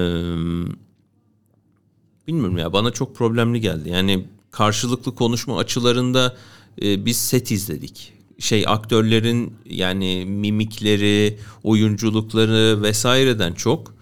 bilmiyorum 2.27 2.59
ya 2.59 2.73
bana 2.73 2.91
çok 2.91 3.17
problemli 3.17 3.61
geldi. 3.61 3.89
Yani 3.89 4.27
karşılıklı 4.51 5.15
konuşma 5.15 5.59
açılarında 5.59 6.37
e, 6.83 7.07
biz 7.07 7.17
set 7.17 7.51
izledik. 7.51 8.13
Şey 8.39 8.65
aktörlerin 8.67 9.55
yani 9.65 10.25
mimikleri, 10.27 11.39
oyunculukları 11.63 12.83
vesaireden 12.83 13.53
çok 13.53 13.95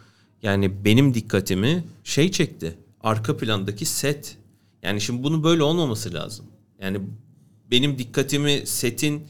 yani 0.42 0.84
benim 0.84 1.14
dikkatimi 1.14 1.84
şey 2.04 2.30
çekti. 2.30 2.74
Arka 3.02 3.36
plandaki 3.36 3.84
set. 3.84 4.36
Yani 4.82 5.00
şimdi 5.00 5.22
bunu 5.22 5.44
böyle 5.44 5.62
olmaması 5.62 6.14
lazım. 6.14 6.46
Yani 6.80 7.00
benim 7.70 7.98
dikkatimi 7.98 8.62
setin 8.66 9.22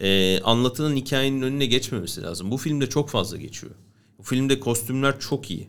e, 0.00 0.40
anlatılan 0.40 0.96
hikayenin 0.96 1.42
önüne 1.42 1.66
geçmemesi 1.66 2.22
lazım. 2.22 2.50
Bu 2.50 2.56
filmde 2.56 2.88
çok 2.88 3.10
fazla 3.10 3.36
geçiyor. 3.36 3.72
Bu 4.18 4.22
filmde 4.22 4.60
kostümler 4.60 5.20
çok 5.20 5.50
iyi. 5.50 5.68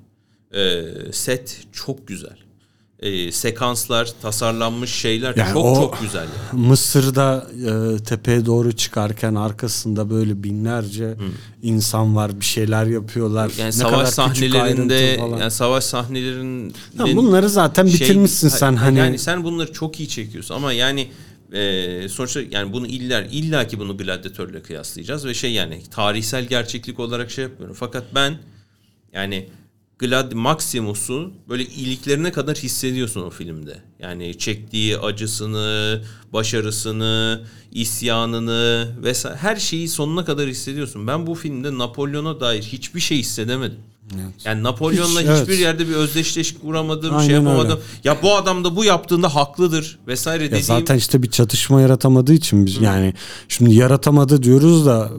E, 0.53 0.83
set 1.11 1.67
çok 1.71 2.07
güzel. 2.07 2.37
E, 3.01 3.31
sekanslar, 3.31 4.09
tasarlanmış 4.21 4.91
şeyler 4.91 5.35
Yani 5.35 5.53
çok 5.53 5.75
çok 5.75 6.01
güzel. 6.01 6.27
Yani. 6.53 6.67
Mısır'da 6.67 7.47
e, 7.67 8.03
tepeye 8.03 8.45
doğru 8.45 8.71
çıkarken 8.71 9.35
arkasında 9.35 10.09
böyle 10.09 10.43
binlerce 10.43 11.15
insan 11.61 12.15
var 12.15 12.39
bir 12.39 12.45
şeyler 12.45 12.85
yapıyorlar. 12.85 13.51
Yani 13.57 13.67
Ne 13.67 13.71
savaş 13.71 13.93
kadar 13.93 14.05
sahnelerinde 14.05 15.19
yani 15.39 15.51
savaş 15.51 15.83
sahnelerinin 15.83 16.73
Ya 16.99 17.15
bunları 17.15 17.49
zaten 17.49 17.87
bitirmişsin 17.87 18.49
sen 18.49 18.75
hani. 18.75 18.95
Şey, 18.95 19.05
yani 19.05 19.19
sen 19.19 19.43
bunları 19.43 19.73
çok 19.73 19.99
iyi 19.99 20.09
çekiyorsun 20.09 20.55
ama 20.55 20.73
yani 20.73 21.07
e, 21.53 22.09
sonuçta 22.09 22.41
yani 22.51 22.73
bunu 22.73 22.87
iller 22.87 23.27
illa 23.31 23.67
ki 23.67 23.79
bunu 23.79 23.97
gladyatörle 23.97 24.61
kıyaslayacağız 24.61 25.25
ve 25.25 25.33
şey 25.33 25.51
yani 25.51 25.81
tarihsel 25.91 26.45
gerçeklik 26.45 26.99
olarak 26.99 27.31
şey 27.31 27.43
yapmıyorum. 27.43 27.75
Fakat 27.79 28.03
ben 28.15 28.37
yani 29.13 29.49
Glad 29.99 30.33
Maximus'u 30.33 31.31
böyle 31.49 31.63
iliklerine 31.63 32.31
kadar 32.31 32.57
hissediyorsun 32.57 33.21
o 33.21 33.29
filmde. 33.29 33.77
Yani 33.99 34.37
çektiği 34.37 34.97
acısını, 34.97 36.01
başarısını, 36.33 37.41
isyanını 37.71 38.87
vesaire 39.03 39.37
her 39.37 39.55
şeyi 39.55 39.89
sonuna 39.89 40.25
kadar 40.25 40.47
hissediyorsun. 40.47 41.07
Ben 41.07 41.27
bu 41.27 41.35
filmde 41.35 41.77
Napolyon'a 41.77 42.39
dair 42.39 42.63
hiçbir 42.63 42.99
şey 42.99 43.17
hissedemedim. 43.17 43.79
Yani 44.45 44.63
Napolyon'la 44.63 45.19
Hiç, 45.21 45.27
evet. 45.27 45.41
hiçbir 45.41 45.57
yerde 45.57 45.87
bir 45.87 45.93
özdeşleşik 45.93 46.61
kuramadım, 46.61 47.15
Aynen 47.15 47.27
şey 47.27 47.35
yapamadım. 47.35 47.71
öyle. 47.71 47.81
Ya 48.03 48.17
bu 48.23 48.35
adam 48.35 48.63
da 48.63 48.75
bu 48.75 48.85
yaptığında 48.85 49.35
haklıdır 49.35 49.99
vesaire 50.07 50.43
Ya 50.43 50.47
dediğim. 50.49 50.65
zaten 50.65 50.95
işte 50.97 51.23
bir 51.23 51.29
çatışma 51.31 51.81
yaratamadığı 51.81 52.33
için 52.33 52.65
biz 52.65 52.81
yani 52.81 53.13
şimdi 53.47 53.73
yaratamadı 53.75 54.43
diyoruz 54.43 54.85
da 54.85 55.11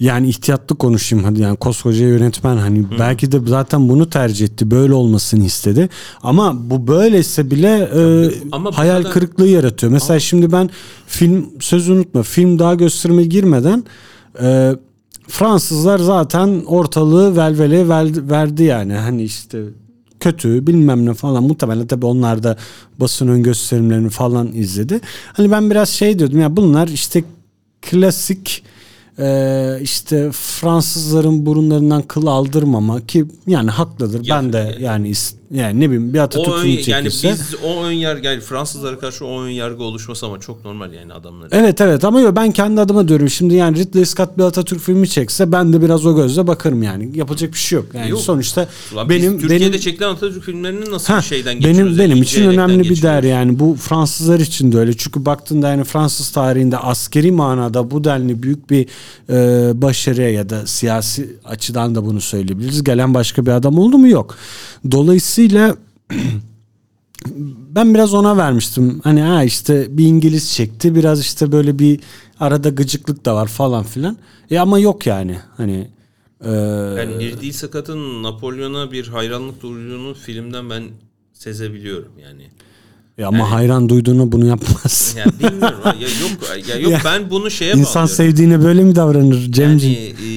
yani 0.00 0.28
ihtiyatlı 0.28 0.76
konuşayım 0.76 1.24
hadi 1.24 1.40
yani 1.40 1.56
koskoca 1.56 2.06
yönetmen 2.06 2.56
hani 2.56 2.86
belki 2.98 3.32
de 3.32 3.40
zaten 3.46 3.88
bunu 3.88 4.10
tercih 4.10 4.46
etti 4.46 4.70
böyle 4.70 4.92
olmasını 4.94 5.44
istedi. 5.44 5.88
Ama 6.22 6.70
bu 6.70 6.86
böyleyse 6.86 7.50
bile 7.50 7.90
e, 7.94 8.30
ama 8.52 8.78
hayal 8.78 8.98
kadar- 9.02 9.12
kırıklığı 9.12 9.48
yaratıyor. 9.48 9.92
Mesela 9.92 10.20
şimdi 10.20 10.52
ben 10.52 10.70
film 11.06 11.46
sözü 11.60 11.92
unutma 11.92 12.22
film 12.22 12.58
daha 12.58 12.74
gösterime 12.74 13.24
girmeden 13.24 13.84
e, 14.42 14.72
Fransızlar 15.28 15.98
zaten 15.98 16.62
ortalığı 16.66 17.36
velvele 17.36 17.88
ver- 17.88 18.30
verdi 18.30 18.62
yani. 18.62 18.94
Hani 18.94 19.22
işte 19.22 19.62
kötü 20.20 20.66
bilmem 20.66 21.06
ne 21.06 21.14
falan. 21.14 21.42
Muhtemelen 21.42 21.86
tabii 21.86 22.06
onlar 22.06 22.42
da 22.42 22.56
basın 23.00 23.28
ön 23.28 23.42
gösterimlerini 23.42 24.08
falan 24.10 24.52
izledi. 24.54 25.00
Hani 25.32 25.50
ben 25.50 25.70
biraz 25.70 25.88
şey 25.88 26.18
diyordum 26.18 26.40
ya 26.40 26.56
bunlar 26.56 26.88
işte 26.88 27.24
klasik 27.82 28.62
e, 29.18 29.78
işte 29.82 30.30
Fransızların 30.32 31.46
burunlarından 31.46 32.02
kıl 32.02 32.26
aldırmama 32.26 33.06
ki 33.06 33.24
yani 33.46 33.70
haklıdır. 33.70 34.24
Ya- 34.24 34.36
ben 34.36 34.52
de 34.52 34.76
yani 34.80 35.08
yani 35.50 35.80
ne 35.80 35.84
bileyim 35.90 36.14
bir 36.14 36.18
Atatürk 36.18 36.48
o 36.54 36.56
ön, 36.56 36.62
filmi 36.62 36.90
yani 36.90 37.04
çekilse. 37.10 37.28
biz 37.30 37.54
o 37.64 37.84
ön 37.84 37.90
yargı 37.92 38.26
yani 38.26 38.40
Fransızlara 38.40 38.98
karşı 38.98 39.24
o 39.26 39.42
ön 39.42 39.50
yargı 39.50 39.82
oluşması 39.82 40.26
ama 40.26 40.40
çok 40.40 40.64
normal 40.64 40.92
yani 40.92 41.12
adamların. 41.12 41.50
Evet 41.52 41.80
evet 41.80 42.04
ama 42.04 42.20
yo, 42.20 42.36
ben 42.36 42.52
kendi 42.52 42.80
adıma 42.80 43.08
diyorum. 43.08 43.30
Şimdi 43.30 43.54
yani 43.54 43.78
Ridley 43.78 44.04
Scott 44.06 44.38
bir 44.38 44.42
Atatürk 44.42 44.80
filmi 44.80 45.08
çekse 45.08 45.52
ben 45.52 45.72
de 45.72 45.82
biraz 45.82 46.06
o 46.06 46.16
gözle 46.16 46.46
bakarım 46.46 46.82
yani. 46.82 47.10
Yapacak 47.14 47.52
bir 47.52 47.58
şey 47.58 47.76
yok. 47.76 47.86
Yani 47.94 48.10
Yok. 48.10 48.20
sonuçta 48.20 48.68
Ulan 48.94 49.08
biz 49.08 49.16
benim 49.22 49.40
Türkiye'de 49.40 49.64
benim 49.68 49.80
çekilen 49.80 50.08
Atatürk 50.08 50.44
filmlerinin 50.44 50.90
nasıl 50.90 51.12
Ha, 51.12 51.18
bir 51.20 51.24
şeyden 51.24 51.54
geçiyoruz? 51.54 51.78
benim 51.78 51.98
benim 51.98 52.10
yani? 52.16 52.20
için 52.20 52.44
önemli 52.46 52.72
bir 52.78 52.78
geçiyoruz. 52.88 53.02
değer 53.02 53.22
yani. 53.22 53.58
Bu 53.58 53.76
Fransızlar 53.80 54.40
için 54.40 54.72
de 54.72 54.78
öyle. 54.78 54.96
Çünkü 54.96 55.24
baktığında 55.24 55.68
yani 55.68 55.84
Fransız 55.84 56.30
tarihinde 56.30 56.78
askeri 56.78 57.32
manada 57.32 57.90
bu 57.90 58.04
denli 58.04 58.42
büyük 58.42 58.70
bir 58.70 58.86
e, 59.30 59.82
başarıya 59.82 60.30
ya 60.30 60.48
da 60.50 60.66
siyasi 60.66 61.36
açıdan 61.44 61.94
da 61.94 62.06
bunu 62.06 62.20
söyleyebiliriz. 62.20 62.84
Gelen 62.84 63.14
başka 63.14 63.46
bir 63.46 63.50
adam 63.50 63.78
oldu 63.78 63.98
mu? 63.98 64.08
Yok. 64.08 64.36
Dolayısıyla 64.90 65.35
ben 67.70 67.94
biraz 67.94 68.14
ona 68.14 68.36
vermiştim. 68.36 69.00
Hani 69.04 69.20
ha 69.22 69.44
işte 69.44 69.86
bir 69.90 70.06
İngiliz 70.06 70.52
çekti. 70.54 70.94
Biraz 70.94 71.20
işte 71.20 71.52
böyle 71.52 71.78
bir 71.78 72.00
arada 72.40 72.68
gıcıklık 72.68 73.24
da 73.24 73.34
var 73.34 73.46
falan 73.46 73.84
filan. 73.84 74.16
E 74.50 74.58
ama 74.58 74.78
yok 74.78 75.06
yani. 75.06 75.38
Hani 75.56 75.88
e, 76.44 76.50
Yani 76.50 77.18
Ridley 77.30 77.52
Scott'ın 77.52 78.22
Napolyon'a 78.22 78.92
bir 78.92 79.08
hayranlık 79.08 79.62
duyduğunu 79.62 80.14
filmden 80.14 80.70
ben 80.70 80.84
sezebiliyorum 81.32 82.12
yani. 82.22 82.42
e 83.18 83.24
ama 83.24 83.50
hayran 83.50 83.88
duyduğuna 83.88 84.32
bunu 84.32 84.46
yapmaz. 84.46 85.16
Yani 85.18 85.32
bilmiyorum 85.38 85.78
ya 85.84 85.92
yok 86.08 86.68
ya 86.68 86.76
yok 86.78 86.92
Ya, 86.92 87.00
ben 87.04 87.30
bunu 87.30 87.50
şeye 87.50 87.72
İnsan 87.74 87.86
bağlıyorum. 87.86 88.08
sevdiğine 88.16 88.62
böyle 88.62 88.84
mi 88.84 88.96
davranır 88.96 89.52
Cemciğim? 89.52 89.94
Yani 90.00 90.14
e, 90.24 90.35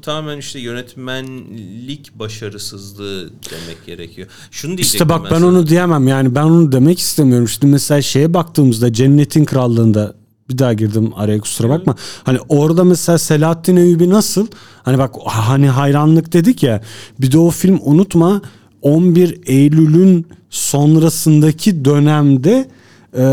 bu 0.00 0.04
tamamen 0.04 0.38
işte 0.38 0.58
yönetmenlik 0.60 2.18
başarısızlığı 2.18 3.30
demek 3.50 3.86
gerekiyor. 3.86 4.28
Şunu 4.50 4.74
İşte 4.80 5.08
bak 5.08 5.24
ben 5.24 5.38
sana. 5.38 5.46
onu 5.46 5.66
diyemem 5.66 6.08
yani 6.08 6.34
ben 6.34 6.42
onu 6.42 6.72
demek 6.72 6.98
istemiyorum. 6.98 7.48
Şimdi 7.48 7.66
mesela 7.66 8.02
şeye 8.02 8.34
baktığımızda 8.34 8.92
Cennetin 8.92 9.44
Krallığı'nda 9.44 10.14
bir 10.50 10.58
daha 10.58 10.72
girdim 10.72 11.10
araya 11.16 11.40
kusura 11.40 11.68
bakma. 11.68 11.96
Hani 12.24 12.38
orada 12.48 12.84
mesela 12.84 13.18
Selahattin 13.18 13.76
Eyyubi 13.76 14.10
nasıl? 14.10 14.46
Hani 14.82 14.98
bak 14.98 15.14
hani 15.24 15.68
hayranlık 15.68 16.32
dedik 16.32 16.62
ya. 16.62 16.82
Bir 17.20 17.32
de 17.32 17.38
o 17.38 17.50
film 17.50 17.80
unutma 17.82 18.42
11 18.82 19.40
Eylül'ün 19.46 20.26
sonrasındaki 20.50 21.84
dönemde 21.84 22.68
e, 23.16 23.24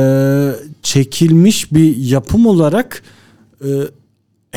çekilmiş 0.84 1.72
bir 1.72 1.98
yapım 1.98 2.46
olarak 2.46 3.04
e, 3.62 3.68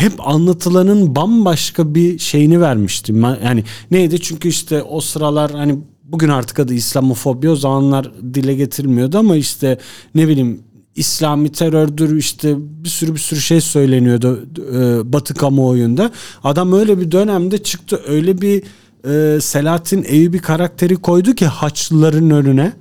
hep 0.01 0.29
anlatılanın 0.29 1.17
bambaşka 1.17 1.95
bir 1.95 2.19
şeyini 2.19 2.61
vermiştim. 2.61 3.23
Yani 3.23 3.65
neydi? 3.91 4.21
Çünkü 4.21 4.49
işte 4.49 4.83
o 4.83 5.01
sıralar 5.01 5.51
hani 5.51 5.79
bugün 6.05 6.29
artık 6.29 6.59
adı 6.59 6.75
İslamofobi 6.75 7.51
o 7.51 7.57
zamanlar 7.57 8.13
dile 8.35 8.55
getirilmiyordu 8.55 9.19
ama 9.19 9.37
işte 9.37 9.79
ne 10.15 10.29
bileyim 10.29 10.63
İslami 10.97 11.53
terördür 11.53 12.17
işte 12.17 12.55
bir 12.59 12.89
sürü 12.89 13.15
bir 13.15 13.21
sürü 13.21 13.41
şey 13.41 13.61
söyleniyordu 13.61 14.47
e, 14.75 15.13
Batı 15.13 15.35
kamuoyunda. 15.35 16.11
Adam 16.45 16.73
öyle 16.73 17.01
bir 17.01 17.11
dönemde 17.11 17.63
çıktı 17.63 18.01
öyle 18.09 18.41
bir 18.41 18.63
e, 19.05 19.41
Selahattin 19.41 20.05
Eyyubi 20.09 20.39
karakteri 20.39 20.97
koydu 20.97 21.35
ki 21.35 21.47
Haçlıların 21.47 22.31
önüne. 22.31 22.73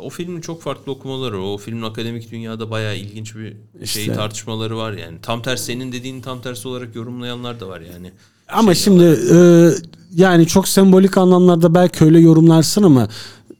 O 0.00 0.10
filmin 0.10 0.40
çok 0.40 0.62
farklı 0.62 0.92
okumaları 0.92 1.38
var. 1.38 1.44
O 1.54 1.56
filmin 1.58 1.82
akademik 1.82 2.32
dünyada 2.32 2.70
bayağı 2.70 2.96
ilginç 2.96 3.34
bir 3.36 3.56
şey 3.86 4.02
İşte. 4.02 4.14
tartışmaları 4.14 4.76
var 4.76 4.92
yani. 4.92 5.18
Tam 5.22 5.42
tersi 5.42 5.64
senin 5.64 5.92
dediğin 5.92 6.20
tam 6.20 6.40
tersi 6.42 6.68
olarak 6.68 6.96
yorumlayanlar 6.96 7.60
da 7.60 7.68
var 7.68 7.80
yani. 7.80 8.10
Ama 8.48 8.74
Şey 8.74 8.84
şimdi 8.84 9.18
e, 9.34 9.70
yani 10.14 10.46
çok 10.46 10.68
sembolik 10.68 11.18
anlamlarda 11.18 11.74
belki 11.74 12.04
öyle 12.04 12.20
yorumlarsın 12.20 12.82
ama 12.82 13.08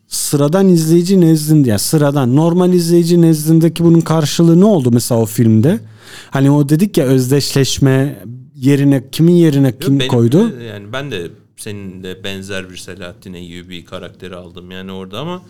sıradan 0.08 0.68
izleyici 0.68 1.20
nezdinde 1.20 1.68
yani 1.68 1.78
sıradan 1.78 2.36
normal 2.36 2.72
izleyici 2.72 3.22
nezdindeki 3.22 3.84
bunun 3.84 4.00
karşılığı 4.00 4.60
ne 4.60 4.64
oldu 4.64 4.90
mesela 4.92 5.20
o 5.20 5.26
filmde? 5.26 5.80
Hani 6.30 6.50
o 6.50 6.68
dedik 6.68 6.96
ya 6.98 7.04
özdeşleşme 7.04 8.18
yerine 8.56 9.04
kimin 9.12 9.32
yerine 9.32 9.78
kim 9.78 9.98
Benim 10.00 10.10
koydu? 10.10 10.60
de 10.60 10.64
yani 10.64 10.92
ben 10.92 11.10
de 11.10 11.30
seninle 11.56 12.24
benzer 12.24 12.70
bir 12.70 12.76
Selahattin 12.76 13.32
Eyyubi 13.34 13.84
karakteri 13.84 14.36
aldım 14.36 14.70
yani 14.70 14.92
orada 14.92 15.18
ama 15.20 15.42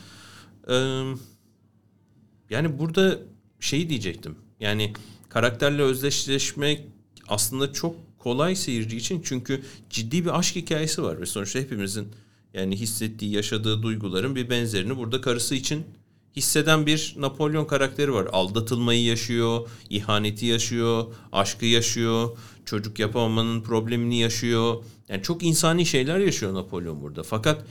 yani 2.50 2.78
burada 2.78 3.18
şeyi 3.60 3.88
diyecektim. 3.88 4.34
Yani 4.60 4.92
karakterle 5.28 5.82
özdeşleşmek 5.82 6.80
aslında 7.28 7.72
çok 7.72 7.96
kolay 8.18 8.56
seyirci 8.56 8.96
için 8.96 9.22
çünkü 9.24 9.62
ciddi 9.90 10.24
bir 10.24 10.38
aşk 10.38 10.56
hikayesi 10.56 11.02
var 11.02 11.20
ve 11.20 11.26
sonuçta 11.26 11.58
hepimizin 11.58 12.08
yani 12.54 12.76
hissettiği, 12.76 13.34
yaşadığı 13.34 13.82
duyguların 13.82 14.36
bir 14.36 14.50
benzerini 14.50 14.96
burada 14.96 15.20
karısı 15.20 15.54
için 15.54 15.84
hisseden 16.36 16.86
bir 16.86 17.14
Napolyon 17.16 17.64
karakteri 17.64 18.12
var. 18.12 18.28
Aldatılmayı 18.32 19.04
yaşıyor, 19.04 19.68
ihaneti 19.90 20.46
yaşıyor, 20.46 21.06
aşkı 21.32 21.66
yaşıyor, 21.66 22.38
çocuk 22.64 22.98
yapamamanın 22.98 23.62
problemini 23.62 24.20
yaşıyor. 24.20 24.84
Yani 25.08 25.22
çok 25.22 25.42
insani 25.42 25.86
şeyler 25.86 26.18
yaşıyor 26.18 26.54
Napolyon 26.54 27.02
burada. 27.02 27.22
Fakat 27.22 27.64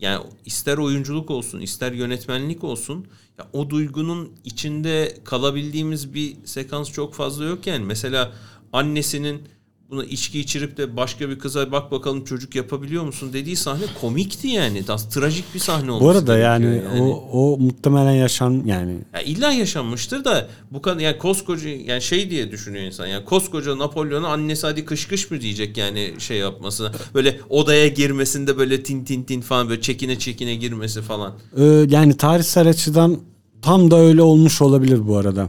yani 0.00 0.24
ister 0.46 0.78
oyunculuk 0.78 1.30
olsun, 1.30 1.60
ister 1.60 1.92
yönetmenlik 1.92 2.64
olsun 2.64 3.06
ya 3.38 3.48
o 3.52 3.70
duygunun 3.70 4.32
içinde 4.44 5.16
kalabildiğimiz 5.24 6.14
bir 6.14 6.36
sekans 6.44 6.92
çok 6.92 7.14
fazla 7.14 7.44
yok 7.44 7.66
yani. 7.66 7.84
Mesela 7.84 8.32
annesinin 8.72 9.42
buna 9.90 10.04
içki 10.04 10.40
içirip 10.40 10.76
de 10.76 10.96
başka 10.96 11.28
bir 11.28 11.38
kıza 11.38 11.72
bak 11.72 11.92
bakalım 11.92 12.24
çocuk 12.24 12.54
yapabiliyor 12.54 13.04
musun 13.04 13.32
dediği 13.32 13.56
sahne 13.56 13.84
komikti 14.00 14.48
yani. 14.48 14.86
Das 14.86 15.08
trajik 15.08 15.54
bir 15.54 15.58
sahne 15.58 15.90
olması 15.90 16.04
Bu 16.04 16.10
arada 16.10 16.38
yani, 16.38 16.64
gerekiyor 16.64 17.06
o 17.06 17.28
o 17.32 17.58
muhtemelen 17.58 18.12
yaşan 18.12 18.62
yani 18.66 18.98
ya 19.14 19.22
illa 19.22 19.52
yaşanmıştır 19.52 20.24
da 20.24 20.48
bu 20.70 20.82
kadar 20.82 21.00
yani 21.00 21.18
koskoca 21.18 21.68
yani 21.68 22.02
şey 22.02 22.30
diye 22.30 22.50
düşünüyor 22.50 22.84
insan. 22.84 23.06
Yani 23.06 23.24
koskoca 23.24 23.78
Napolyon'a 23.78 24.28
annesi 24.28 24.66
hadi 24.66 24.84
kış 24.84 25.06
kış 25.06 25.30
mı 25.30 25.40
diyecek 25.40 25.76
yani 25.76 26.14
şey 26.18 26.38
yapmasına. 26.38 26.92
Böyle 27.14 27.40
odaya 27.48 27.88
girmesinde 27.88 28.58
böyle 28.58 28.82
tin 28.82 29.04
tin 29.04 29.22
tin 29.22 29.40
falan 29.40 29.68
böyle 29.68 29.80
çekine 29.80 30.18
çekine 30.18 30.54
girmesi 30.54 31.02
falan. 31.02 31.34
Ee, 31.58 31.64
yani 31.88 32.16
tarihsel 32.16 32.68
açıdan 32.68 33.20
tam 33.62 33.90
da 33.90 33.96
öyle 33.98 34.22
olmuş 34.22 34.62
olabilir 34.62 35.08
bu 35.08 35.16
arada. 35.16 35.48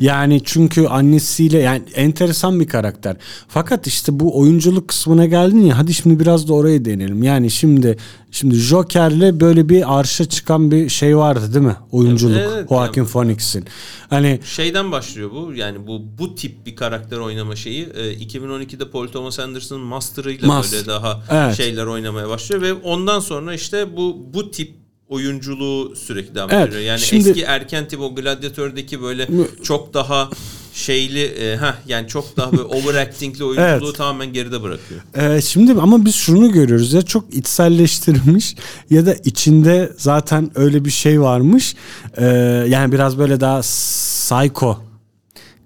Yani 0.00 0.40
çünkü 0.44 0.86
annesiyle 0.86 1.58
yani 1.58 1.82
enteresan 1.94 2.60
bir 2.60 2.66
karakter. 2.68 3.16
Fakat 3.48 3.86
işte 3.86 4.20
bu 4.20 4.38
oyunculuk 4.38 4.88
kısmına 4.88 5.26
geldin 5.26 5.60
ya 5.62 5.78
hadi 5.78 5.94
şimdi 5.94 6.20
biraz 6.20 6.48
da 6.48 6.54
oraya 6.54 6.84
değinelim. 6.84 7.22
Yani 7.22 7.50
şimdi 7.50 7.96
şimdi 8.30 8.54
Joker'le 8.54 9.40
böyle 9.40 9.68
bir 9.68 9.98
arşa 9.98 10.24
çıkan 10.24 10.70
bir 10.70 10.88
şey 10.88 11.16
vardı 11.16 11.54
değil 11.54 11.64
mi? 11.64 11.76
Oyunculuk. 11.92 12.36
Evet, 12.36 12.68
Joaquin 12.68 13.00
yani- 13.02 13.10
Phoenix'in. 13.12 13.64
Hani 14.10 14.40
Şeyden 14.44 14.92
başlıyor 14.92 15.30
bu. 15.30 15.54
Yani 15.54 15.86
bu 15.86 16.02
bu 16.18 16.34
tip 16.34 16.66
bir 16.66 16.76
karakter 16.76 17.18
oynama 17.18 17.56
şeyi. 17.56 17.82
e, 17.94 18.12
2012'de 18.14 18.90
Paul 18.90 19.06
Thomas 19.08 19.38
Anderson'ın 19.38 19.82
Master'ıyla 19.82 20.48
Master. 20.48 20.78
böyle 20.78 20.88
daha 20.88 21.22
Evet. 21.30 21.56
şeyler 21.56 21.86
oynamaya 21.86 22.28
başlıyor 22.28 22.62
ve 22.62 22.72
ondan 22.74 23.20
sonra 23.20 23.54
işte 23.54 23.96
bu 23.96 24.16
bu 24.34 24.50
tip 24.50 24.79
oyunculuğu 25.10 25.96
sürekli 25.96 26.34
devam 26.34 26.50
Evet, 26.52 26.68
ediyor. 26.68 26.82
Yani 26.82 27.00
şimdi- 27.00 27.28
eski 27.28 27.42
erken 27.42 27.88
tip 27.88 28.00
o 28.00 28.14
Gladiator'daki 28.14 29.02
böyle 29.02 29.28
çok 29.62 29.94
daha 29.94 30.30
şeyli 30.74 31.22
e, 31.24 31.56
heh, 31.56 31.74
yani 31.88 32.08
çok 32.08 32.36
daha 32.36 32.52
böyle 32.52 32.62
overacting'li 32.62 33.44
oyunculuğu 33.44 33.86
Evet. 33.88 33.96
tamamen 33.96 34.32
geride 34.32 34.62
bırakıyor. 34.62 35.00
Ee, 35.16 35.40
şimdi 35.40 35.72
ama 35.80 36.04
biz 36.04 36.14
şunu 36.14 36.52
görüyoruz 36.52 36.92
ya 36.92 37.02
çok 37.02 37.34
içselleştirilmiş 37.34 38.54
ya 38.90 39.06
da 39.06 39.14
içinde 39.14 39.92
zaten 39.96 40.50
öyle 40.54 40.84
bir 40.84 40.90
şey 40.90 41.20
varmış. 41.20 41.74
Ee, 42.16 42.24
yani 42.68 42.92
biraz 42.92 43.18
böyle 43.18 43.40
daha 43.40 43.60
psycho 43.60 44.78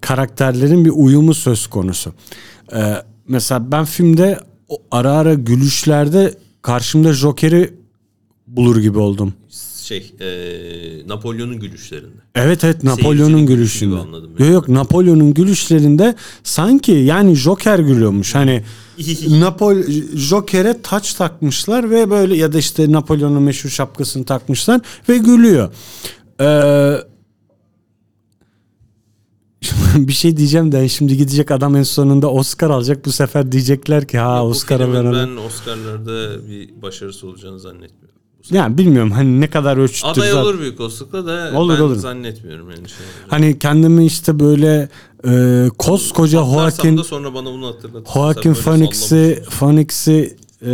karakterlerin 0.00 0.84
bir 0.84 0.90
uyumu 0.94 1.34
söz 1.34 1.66
konusu. 1.66 2.12
Ee, 2.74 2.94
mesela 3.28 3.72
ben 3.72 3.84
filmde 3.84 4.38
ara 4.90 5.12
ara 5.12 5.34
gülüşlerde 5.34 6.34
karşımda 6.62 7.12
Joker'i 7.12 7.74
bulur 8.46 8.76
gibi 8.76 8.98
oldum. 8.98 9.34
Şey 9.82 10.12
e, 10.20 10.28
Napolyon'un 11.08 11.60
gülüşlerinde. 11.60 12.22
Evet 12.34 12.64
evet 12.64 12.84
Napolyon'un 12.84 13.46
gülüşünde. 13.46 13.94
Yok 14.38 14.52
yok 14.52 14.68
Napolyon'un 14.68 15.34
gülüşlerinde 15.34 16.14
sanki 16.42 16.92
yani 16.92 17.34
Joker 17.34 17.78
gülüyormuş. 17.78 18.34
Hani 18.34 18.62
Napol 19.28 19.82
Joker'e 20.14 20.82
taç 20.82 21.14
takmışlar 21.14 21.90
ve 21.90 22.10
böyle 22.10 22.36
ya 22.36 22.52
da 22.52 22.58
işte 22.58 22.92
Napolyon'un 22.92 23.42
meşhur 23.42 23.70
şapkasını 23.70 24.24
takmışlar 24.24 24.80
ve 25.08 25.18
gülüyor. 25.18 25.72
Ee, 26.40 26.96
bir 30.08 30.12
şey 30.12 30.36
diyeceğim 30.36 30.72
de 30.72 30.88
şimdi 30.88 31.16
gidecek 31.16 31.50
adam 31.50 31.76
en 31.76 31.82
sonunda 31.82 32.30
Oscar 32.30 32.70
alacak. 32.70 33.06
Bu 33.06 33.12
sefer 33.12 33.52
diyecekler 33.52 34.08
ki 34.08 34.18
ha 34.18 34.42
Bu 34.42 34.46
Oscar 34.46 34.78
filmin 34.78 34.94
alan 34.94 35.14
ben 35.14 35.36
Oscar'larda 35.36 36.48
bir 36.48 36.82
başarısı 36.82 37.26
olacağını 37.26 37.60
zannetmiyorum. 37.60 38.13
Yani 38.50 38.78
bilmiyorum 38.78 39.10
hani 39.10 39.40
ne 39.40 39.50
kadar 39.50 39.76
ölçüttür 39.76 40.08
Aday 40.08 40.28
zaten. 40.30 40.42
olur 40.42 40.60
büyük 40.60 40.80
olasılıkla 40.80 41.26
da 41.26 41.58
Olur, 41.58 41.74
ben 41.76 41.82
olur. 41.82 41.96
zannetmiyorum 41.96 42.70
yani 42.70 42.88
şey. 42.88 43.06
Hani 43.28 43.58
kendimi 43.58 44.06
işte 44.06 44.40
böyle 44.40 44.88
e, 45.28 45.68
koskoca 45.78 46.40
Atlarsam 46.40 46.86
Joaquin 46.86 47.02
sonra 47.02 47.34
bana 47.34 47.52
bunu 47.52 47.66
hatırlatın. 47.66 48.12
Joaquin 48.14 48.54
Phoenix'i 48.54 49.42
Phoenix'i 49.58 50.36
e, 50.62 50.72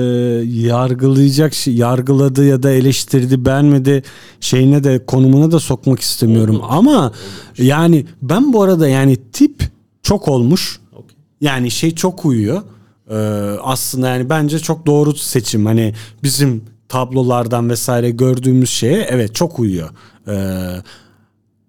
yargılayacak 0.66 1.54
şey, 1.54 1.74
yargıladı 1.74 2.44
ya 2.44 2.62
da 2.62 2.70
eleştirdi 2.70 3.44
beğenmedi 3.44 4.02
şeyine 4.40 4.84
de 4.84 5.06
konumuna 5.06 5.52
da 5.52 5.60
sokmak 5.60 6.00
istemiyorum. 6.00 6.54
Olmamış. 6.56 6.74
Ama 6.76 7.12
yani 7.58 8.06
ben 8.22 8.52
bu 8.52 8.62
arada 8.62 8.88
yani 8.88 9.16
tip 9.32 9.62
çok 10.02 10.28
olmuş. 10.28 10.80
Okey. 10.92 11.16
Yani 11.40 11.70
şey 11.70 11.94
çok 11.94 12.24
uyuyor. 12.24 12.62
Ee, 13.10 13.14
aslında 13.62 14.08
yani 14.08 14.30
bence 14.30 14.58
çok 14.58 14.86
doğru 14.86 15.14
seçim. 15.14 15.66
Hani 15.66 15.94
bizim 16.22 16.64
tablolardan 16.90 17.70
vesaire 17.70 18.10
gördüğümüz 18.10 18.70
şeye 18.70 19.06
evet 19.10 19.34
çok 19.34 19.58
uyuyor. 19.58 19.90
Ee, 20.28 20.82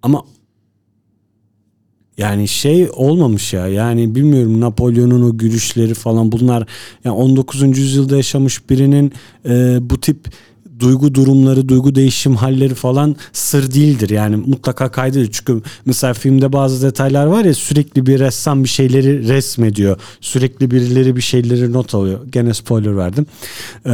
ama 0.01 0.23
yani 2.17 2.47
şey 2.47 2.89
olmamış 2.93 3.53
ya 3.53 3.67
yani 3.67 4.15
bilmiyorum 4.15 4.61
Napolyon'un 4.61 5.29
o 5.29 5.37
gülüşleri 5.37 5.93
falan 5.93 6.31
bunlar 6.31 6.67
yani 7.03 7.15
19. 7.15 7.77
yüzyılda 7.77 8.17
yaşamış 8.17 8.69
birinin 8.69 9.13
e, 9.45 9.77
bu 9.81 9.99
tip 10.01 10.27
duygu 10.81 11.15
durumları, 11.15 11.69
duygu 11.69 11.95
değişim 11.95 12.35
halleri 12.35 12.75
falan 12.75 13.15
sır 13.33 13.73
değildir. 13.73 14.09
Yani 14.09 14.35
mutlaka 14.35 14.91
kaydediyor. 14.91 15.29
Çünkü 15.31 15.61
mesela 15.85 16.13
filmde 16.13 16.53
bazı 16.53 16.87
detaylar 16.87 17.25
var 17.25 17.45
ya 17.45 17.53
sürekli 17.53 18.05
bir 18.05 18.19
ressam 18.19 18.63
bir 18.63 18.69
şeyleri 18.69 19.27
resmediyor. 19.27 19.97
Sürekli 20.21 20.71
birileri 20.71 21.15
bir 21.15 21.21
şeyleri 21.21 21.73
not 21.73 21.95
alıyor. 21.95 22.19
Gene 22.29 22.53
spoiler 22.53 22.97
verdim. 22.97 23.25
Ee, 23.85 23.91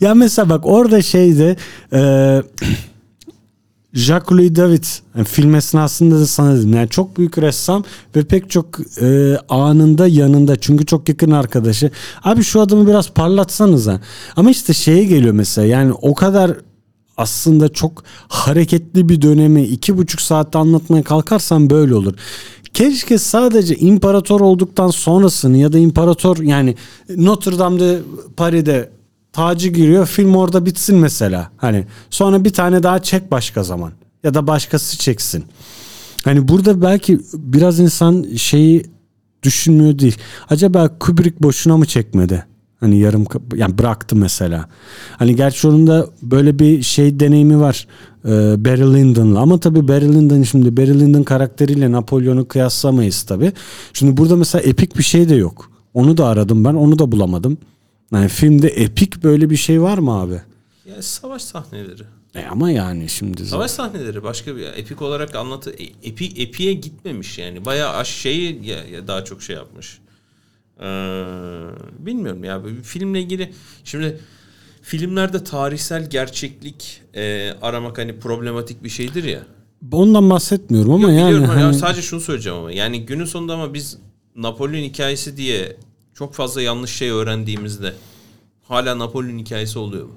ya 0.00 0.14
mesela 0.14 0.48
bak 0.48 0.66
orada 0.66 1.02
şeyde 1.02 1.56
e, 1.92 2.42
Jacques-Louis 3.96 4.56
David 4.56 4.84
yani 5.16 5.24
film 5.26 5.54
esnasında 5.54 6.20
da 6.20 6.26
sana 6.26 6.56
dedim. 6.56 6.74
Yani 6.74 6.88
çok 6.88 7.18
büyük 7.18 7.38
ressam 7.38 7.84
ve 8.16 8.24
pek 8.24 8.50
çok 8.50 8.66
e, 9.00 9.36
anında 9.48 10.06
yanında. 10.06 10.56
Çünkü 10.56 10.86
çok 10.86 11.08
yakın 11.08 11.30
arkadaşı. 11.30 11.90
Abi 12.24 12.42
şu 12.42 12.60
adamı 12.60 12.86
biraz 12.86 13.10
parlatsanıza. 13.10 14.00
Ama 14.36 14.50
işte 14.50 14.74
şeye 14.74 15.04
geliyor 15.04 15.34
mesela. 15.34 15.66
Yani 15.66 15.92
o 15.92 16.14
kadar 16.14 16.56
aslında 17.16 17.68
çok 17.68 18.04
hareketli 18.28 19.08
bir 19.08 19.22
dönemi 19.22 19.62
iki 19.62 19.96
buçuk 19.96 20.20
saatte 20.20 20.58
anlatmaya 20.58 21.02
kalkarsan 21.02 21.70
böyle 21.70 21.94
olur. 21.94 22.14
Keşke 22.74 23.18
sadece 23.18 23.76
imparator 23.76 24.40
olduktan 24.40 24.90
sonrasını 24.90 25.56
ya 25.56 25.72
da 25.72 25.78
imparator 25.78 26.36
yani 26.36 26.74
Notre 27.16 27.58
Dame'de 27.58 28.00
Paris'de 28.36 28.95
tacı 29.36 29.68
giriyor 29.68 30.06
film 30.06 30.34
orada 30.34 30.66
bitsin 30.66 30.96
mesela. 30.96 31.50
Hani 31.56 31.86
sonra 32.10 32.44
bir 32.44 32.52
tane 32.52 32.82
daha 32.82 33.02
çek 33.02 33.30
başka 33.30 33.62
zaman 33.62 33.92
ya 34.24 34.34
da 34.34 34.46
başkası 34.46 34.98
çeksin. 34.98 35.44
Hani 36.24 36.48
burada 36.48 36.82
belki 36.82 37.20
biraz 37.34 37.80
insan 37.80 38.26
şeyi 38.36 38.86
düşünmüyor 39.42 39.98
değil. 39.98 40.16
Acaba 40.50 40.98
Kubrick 40.98 41.42
boşuna 41.42 41.76
mı 41.76 41.86
çekmedi? 41.86 42.46
Hani 42.80 42.98
yarım 42.98 43.26
yani 43.54 43.78
bıraktı 43.78 44.16
mesela. 44.16 44.68
Hani 45.18 45.36
gerçi 45.36 45.68
onun 45.68 45.86
da 45.86 46.06
böyle 46.22 46.58
bir 46.58 46.82
şey 46.82 47.20
deneyimi 47.20 47.60
var. 47.60 47.86
Ee, 48.24 48.28
Barry 48.64 48.94
Lyndon'la 48.94 49.40
ama 49.40 49.60
tabii 49.60 49.88
Barry 49.88 50.14
Lyndon 50.14 50.42
şimdi 50.42 50.76
Barry 50.76 51.00
Lyndon 51.00 51.22
karakteriyle 51.22 51.92
Napolyon'u 51.92 52.48
kıyaslamayız 52.48 53.22
tabii. 53.22 53.52
Şimdi 53.92 54.16
burada 54.16 54.36
mesela 54.36 54.62
epik 54.62 54.98
bir 54.98 55.02
şey 55.02 55.28
de 55.28 55.34
yok. 55.34 55.70
Onu 55.94 56.16
da 56.16 56.26
aradım 56.26 56.64
ben 56.64 56.74
onu 56.74 56.98
da 56.98 57.12
bulamadım. 57.12 57.58
Yani 58.12 58.28
filmde 58.28 58.68
epik 58.68 59.24
böyle 59.24 59.50
bir 59.50 59.56
şey 59.56 59.82
var 59.82 59.98
mı 59.98 60.20
abi? 60.20 60.40
Yani 60.90 61.02
savaş 61.02 61.42
sahneleri. 61.42 62.02
E 62.34 62.44
ama 62.44 62.70
yani 62.70 63.08
şimdi 63.08 63.36
zaten- 63.44 63.50
Savaş 63.50 63.70
sahneleri 63.70 64.22
başka 64.22 64.56
bir 64.56 64.62
epik 64.62 65.02
olarak 65.02 65.34
anlatı 65.34 65.70
e- 65.70 66.08
epi 66.08 66.26
epiye 66.42 66.72
gitmemiş 66.72 67.38
yani. 67.38 67.64
Bayağı 67.64 67.96
aş 67.96 68.08
şeyi 68.08 68.66
ya, 68.66 68.84
ya 68.84 69.08
daha 69.08 69.24
çok 69.24 69.42
şey 69.42 69.56
yapmış. 69.56 69.98
Ee, 70.80 70.84
bilmiyorum 71.98 72.44
ya 72.44 72.64
bir 72.64 72.82
filmle 72.82 73.20
ilgili 73.20 73.52
şimdi 73.84 74.20
filmlerde 74.82 75.44
tarihsel 75.44 76.10
gerçeklik 76.10 77.02
e, 77.14 77.52
aramak 77.62 77.98
hani 77.98 78.18
problematik 78.18 78.84
bir 78.84 78.88
şeydir 78.88 79.24
ya. 79.24 79.40
ondan 79.92 80.30
bahsetmiyorum 80.30 80.92
ama 80.92 81.10
Yok, 81.10 81.20
yani 81.20 81.34
biliyorum 81.34 81.54
hani- 81.56 81.74
sadece 81.74 82.02
şunu 82.02 82.20
söyleyeceğim 82.20 82.58
ama 82.58 82.72
yani 82.72 83.06
günün 83.06 83.24
sonunda 83.24 83.54
ama 83.54 83.74
biz 83.74 83.98
Napolyon 84.36 84.80
hikayesi 84.82 85.36
diye 85.36 85.76
çok 86.18 86.34
fazla 86.34 86.62
yanlış 86.62 86.90
şey 86.90 87.10
öğrendiğimizde 87.10 87.94
hala 88.68 88.98
Napolyon 88.98 89.38
hikayesi 89.38 89.78
oluyor 89.78 90.04
mu? 90.06 90.14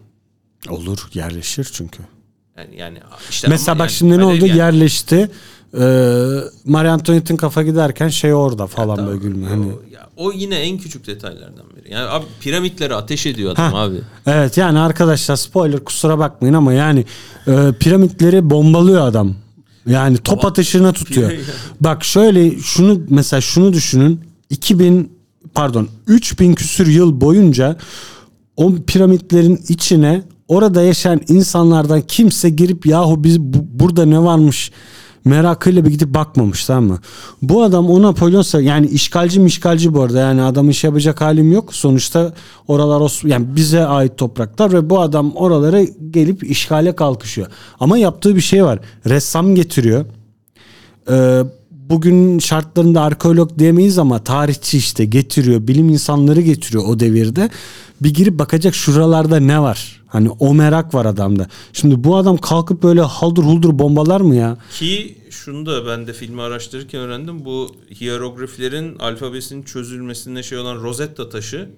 olur 0.70 1.08
yerleşir 1.14 1.70
çünkü. 1.74 2.04
Yani 2.58 2.76
yani 2.78 3.00
işte 3.30 3.48
Mesela 3.48 3.80
bak 3.80 3.90
yani 3.90 3.92
şimdi 3.98 4.18
ne 4.18 4.26
oldu 4.26 4.46
yani. 4.46 4.58
yerleşti. 4.58 5.32
Ee, 5.74 5.80
Marie 6.66 6.90
Antoinette'in 6.90 7.38
kafa 7.38 7.64
giderken 7.64 8.08
şey 8.10 8.34
orada 8.34 8.68
falan 8.68 8.96
Tamam, 8.96 9.12
böyle 9.12 9.22
gülme. 9.24 9.48
o- 9.48 9.50
Hani 9.50 9.68
ya, 9.94 10.10
o 10.18 10.32
yine 10.32 10.56
en 10.56 10.78
küçük 10.78 11.08
detaylardan 11.08 11.66
biri. 11.78 11.94
Yani 11.94 12.10
abi 12.10 12.26
piramitleri 12.40 12.96
ateş 12.96 13.26
ediyor 13.26 13.52
adam 13.52 13.74
Ha. 13.74 13.80
abi. 13.80 14.02
Evet 14.26 14.58
yani 14.58 14.80
arkadaşlar 14.80 15.36
spoiler 15.36 15.84
kusura 15.84 16.20
bakmayın 16.20 16.54
ama 16.54 16.74
yani 16.74 17.06
e, 17.48 17.72
piramitleri 17.80 18.50
bombalıyor 18.50 19.08
adam. 19.08 19.36
Yani 19.88 20.18
top 20.18 20.46
atışına 20.46 20.94
tutuyor. 20.94 21.32
Bak 21.82 22.04
şöyle 22.04 22.60
şunu 22.60 23.02
mesela 23.10 23.42
şunu 23.42 23.74
düşünün. 23.74 24.22
2000 24.50 25.19
pardon 25.56 25.88
3000 26.08 26.54
küsür 26.54 26.88
yıl 26.88 27.22
boyunca 27.22 27.78
o 28.58 28.76
piramitlerin 28.88 29.60
içine 29.70 30.24
orada 30.48 30.82
yaşayan 30.82 31.22
insanlardan 31.28 32.02
kimse 32.02 32.50
girip 32.50 32.86
yahu 32.86 33.24
biz 33.24 33.40
bu- 33.40 33.66
burada 33.80 34.06
ne 34.06 34.24
varmış 34.24 34.72
merakıyla 35.26 35.86
bir 35.86 35.90
gidip 35.92 36.14
bakmamış 36.14 36.66
tamam 36.66 36.84
mı? 36.84 37.00
Bu 37.42 37.64
adam 37.64 37.90
o 37.90 38.02
Napolyonsa 38.02 38.62
yani 38.62 38.88
işgalci 38.88 39.40
mişgalci 39.40 39.94
bu 39.94 40.02
arada 40.02 40.20
yani 40.20 40.42
adamın 40.42 40.70
iş 40.70 40.84
yapacak 40.84 41.22
halim 41.22 41.52
yok. 41.52 41.74
Sonuçta 41.74 42.34
oralar 42.68 43.28
yani 43.28 43.56
bize 43.56 43.86
ait 43.86 44.18
topraklar 44.18 44.74
ve 44.74 44.90
bu 44.90 45.02
adam 45.02 45.32
oralara 45.36 45.82
gelip 46.12 46.44
işgale 46.52 46.96
kalkışıyor. 46.96 47.48
Ama 47.80 47.98
yaptığı 47.98 48.36
bir 48.36 48.42
şey 48.42 48.64
var. 48.64 48.80
Ressam 49.06 49.56
getiriyor. 49.56 50.06
Ee, 51.12 51.44
bugün 51.90 52.40
şartlarında 52.40 53.02
arkeolog 53.02 53.60
diyemeyiz 53.60 53.98
ama 53.98 54.24
tarihçi 54.24 54.78
işte 54.78 55.06
getiriyor. 55.06 55.68
Bilim 55.68 55.90
insanları 55.90 56.42
getiriyor 56.42 56.84
o 56.88 57.00
devirde. 57.00 57.50
Bir 58.02 58.14
girip 58.14 58.40
bakacak 58.40 58.76
şuralarda 58.76 59.40
ne 59.40 59.62
var? 59.62 60.02
Hani 60.08 60.30
o 60.30 60.54
merak 60.54 60.94
var 60.94 61.06
adamda. 61.06 61.48
Şimdi 61.74 62.04
bu 62.04 62.18
adam 62.18 62.38
kalkıp 62.38 62.84
böyle 62.84 63.02
haldır 63.02 63.44
huldur 63.44 63.80
bombalar 63.80 64.22
mı 64.22 64.36
ya? 64.36 64.58
Ki 64.72 65.18
şunu 65.30 65.66
da 65.66 65.88
ben 65.88 66.08
de 66.08 66.14
filmi 66.14 66.42
araştırırken 66.42 67.02
öğrendim. 67.02 67.46
Bu 67.46 67.76
hierogliflerin 68.02 69.00
alfabesinin 69.00 69.64
çözülmesinde 69.64 70.44
şey 70.44 70.58
olan 70.58 70.76
Rosetta 70.76 71.30
taşı 71.30 71.70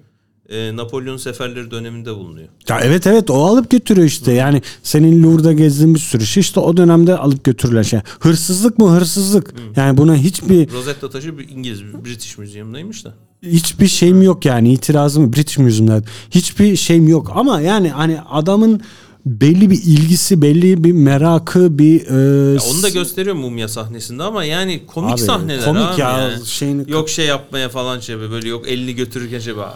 e, 0.52 0.76
Napolyon 0.76 1.16
seferleri 1.16 1.70
döneminde 1.70 2.14
bulunuyor. 2.14 2.48
Ya 2.68 2.80
evet 2.80 3.06
evet 3.06 3.30
o 3.30 3.44
alıp 3.46 3.70
götürüyor 3.70 4.06
işte. 4.06 4.32
Yani 4.32 4.62
senin 4.82 5.22
Louvre'da 5.22 5.52
gezdiğin 5.52 5.94
bir 5.94 6.00
sürü 6.00 6.26
şey 6.26 6.40
işte 6.40 6.60
o 6.60 6.76
dönemde 6.76 7.16
alıp 7.16 7.44
götürülen 7.44 7.82
şey. 7.82 8.00
Hırsızlık 8.20 8.78
mı 8.78 8.90
hırsızlık. 8.90 9.54
Yani 9.76 9.96
buna 9.98 10.16
hiçbir 10.16 10.72
Rosetta 10.72 11.10
taşı 11.10 11.38
bir 11.38 11.48
İngiliz 11.48 11.84
bir 11.84 12.04
British 12.04 12.38
Museum'daymış 12.38 13.04
da. 13.04 13.14
hiçbir 13.42 13.88
şeyim 13.88 14.22
yok 14.22 14.44
yani 14.44 14.72
itirazım 14.72 15.32
British 15.32 15.58
Museum'da 15.58 16.02
hiçbir 16.30 16.76
şeyim 16.76 17.08
yok 17.08 17.32
ama 17.34 17.60
yani 17.60 17.88
hani 17.90 18.20
adamın 18.20 18.80
belli 19.26 19.70
bir 19.70 19.76
ilgisi 19.82 20.42
belli 20.42 20.84
bir 20.84 20.92
merakı 20.92 21.78
bir 21.78 22.06
e, 22.06 22.54
Ya 22.54 22.60
onu 22.72 22.82
da 22.82 22.88
gösteriyor 22.88 23.34
mumya 23.36 23.68
sahnesinde 23.68 24.22
ama 24.22 24.44
yani 24.44 24.86
komik 24.86 25.12
Abi, 25.12 25.20
sahneler 25.20 25.64
komik 25.64 25.82
abi 25.82 26.00
ya, 26.00 26.18
yani. 26.18 26.46
şeyini- 26.46 26.90
Yok 26.90 27.08
şey 27.10 27.26
yapmaya 27.26 27.68
falan 27.68 28.00
şey 28.00 28.18
böyle 28.18 28.48
yok 28.48 28.68
elini 28.68 28.94
götürürken 28.94 29.38
şey 29.38 29.56
böyle, 29.56 29.66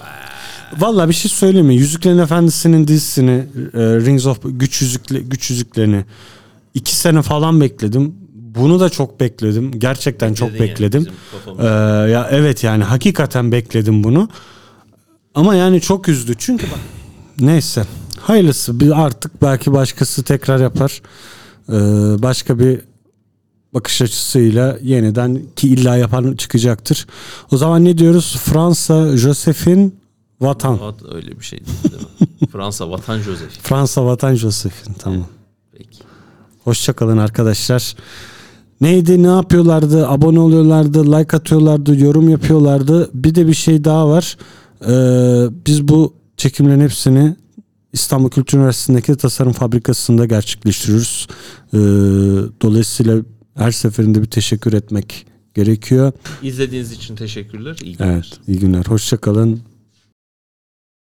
Valla 0.78 1.08
bir 1.08 1.14
şey 1.14 1.30
söyleyeyim 1.30 1.66
mi? 1.66 1.76
Yüzüklerin 1.76 2.18
Efendisi'nin 2.18 2.88
dizisini 2.88 3.30
e, 3.30 3.80
Rings 3.80 4.26
of 4.26 4.38
güç 4.44 4.82
yüzükle, 4.82 5.18
güç 5.20 5.50
yüzüklerini 5.50 6.04
iki 6.74 6.96
sene 6.96 7.22
falan 7.22 7.60
bekledim. 7.60 8.14
Bunu 8.34 8.80
da 8.80 8.88
çok 8.88 9.20
bekledim. 9.20 9.78
Gerçekten 9.78 10.34
çok 10.34 10.48
Bekledin 10.52 10.64
yani 10.66 10.70
bekledim. 10.72 11.06
bizim. 11.46 11.60
Ee, 11.60 11.66
ya 12.10 12.28
evet 12.30 12.64
yani 12.64 12.84
hakikaten 12.84 13.52
bekledim 13.52 14.04
bunu. 14.04 14.28
Ama 15.34 15.54
yani 15.54 15.80
çok 15.80 16.08
üzdü. 16.08 16.34
Çünkü 16.38 16.66
bak 16.66 16.78
neyse. 17.40 17.84
Hayırlısı. 18.20 18.80
Bir 18.80 19.04
artık 19.04 19.42
belki 19.42 19.72
başkası 19.72 20.22
tekrar 20.22 20.60
yapar. 20.60 21.02
Ee, 21.68 21.72
başka 22.22 22.58
bir 22.58 22.80
bakış 23.74 24.02
açısıyla 24.02 24.78
yeniden 24.82 25.42
ki 25.56 25.68
illa 25.68 25.96
yapan 25.96 26.36
çıkacaktır. 26.36 27.06
O 27.52 27.56
zaman 27.56 27.84
ne 27.84 27.98
diyoruz? 27.98 28.36
Fransa 28.44 29.16
Josephine 29.16 29.90
Vatan. 30.40 30.78
Vat- 30.80 31.14
öyle 31.14 31.38
bir 31.40 31.44
şey 31.44 31.58
değil, 31.58 31.78
değil 31.84 32.02
mi? 32.40 32.48
Fransa 32.52 32.90
Vatan 32.90 33.18
Joseph. 33.18 33.50
Fransa 33.62 34.04
Vatan 34.06 34.34
Josephine 34.34 34.94
tamam. 34.98 35.26
Peki. 35.72 35.98
Hoşçakalın 36.64 37.18
arkadaşlar. 37.18 37.94
Neydi 38.80 39.22
ne 39.22 39.26
yapıyorlardı? 39.26 40.08
Abone 40.08 40.40
oluyorlardı, 40.40 41.12
like 41.12 41.36
atıyorlardı, 41.36 42.00
yorum 42.00 42.28
yapıyorlardı. 42.28 43.10
Bir 43.14 43.34
de 43.34 43.46
bir 43.46 43.54
şey 43.54 43.84
daha 43.84 44.08
var. 44.08 44.36
Ee, 44.82 45.46
biz 45.66 45.88
bu 45.88 46.14
çekimlerin 46.36 46.80
hepsini 46.80 47.36
İstanbul 47.92 48.30
Kültür 48.30 48.58
Üniversitesi'ndeki 48.58 49.16
tasarım 49.16 49.52
fabrikasında 49.52 50.26
gerçekleştiriyoruz. 50.26 51.26
Ee, 51.74 51.78
dolayısıyla 52.62 53.18
her 53.54 53.70
seferinde 53.70 54.22
bir 54.22 54.30
teşekkür 54.30 54.72
etmek 54.72 55.26
gerekiyor. 55.54 56.12
İzlediğiniz 56.42 56.92
için 56.92 57.16
teşekkürler. 57.16 57.76
İyi 57.82 57.96
günler. 57.96 58.12
Evet, 58.12 58.26
iyi 58.48 58.58
günler. 58.58 58.84
Hoşçakalın. 58.86 59.60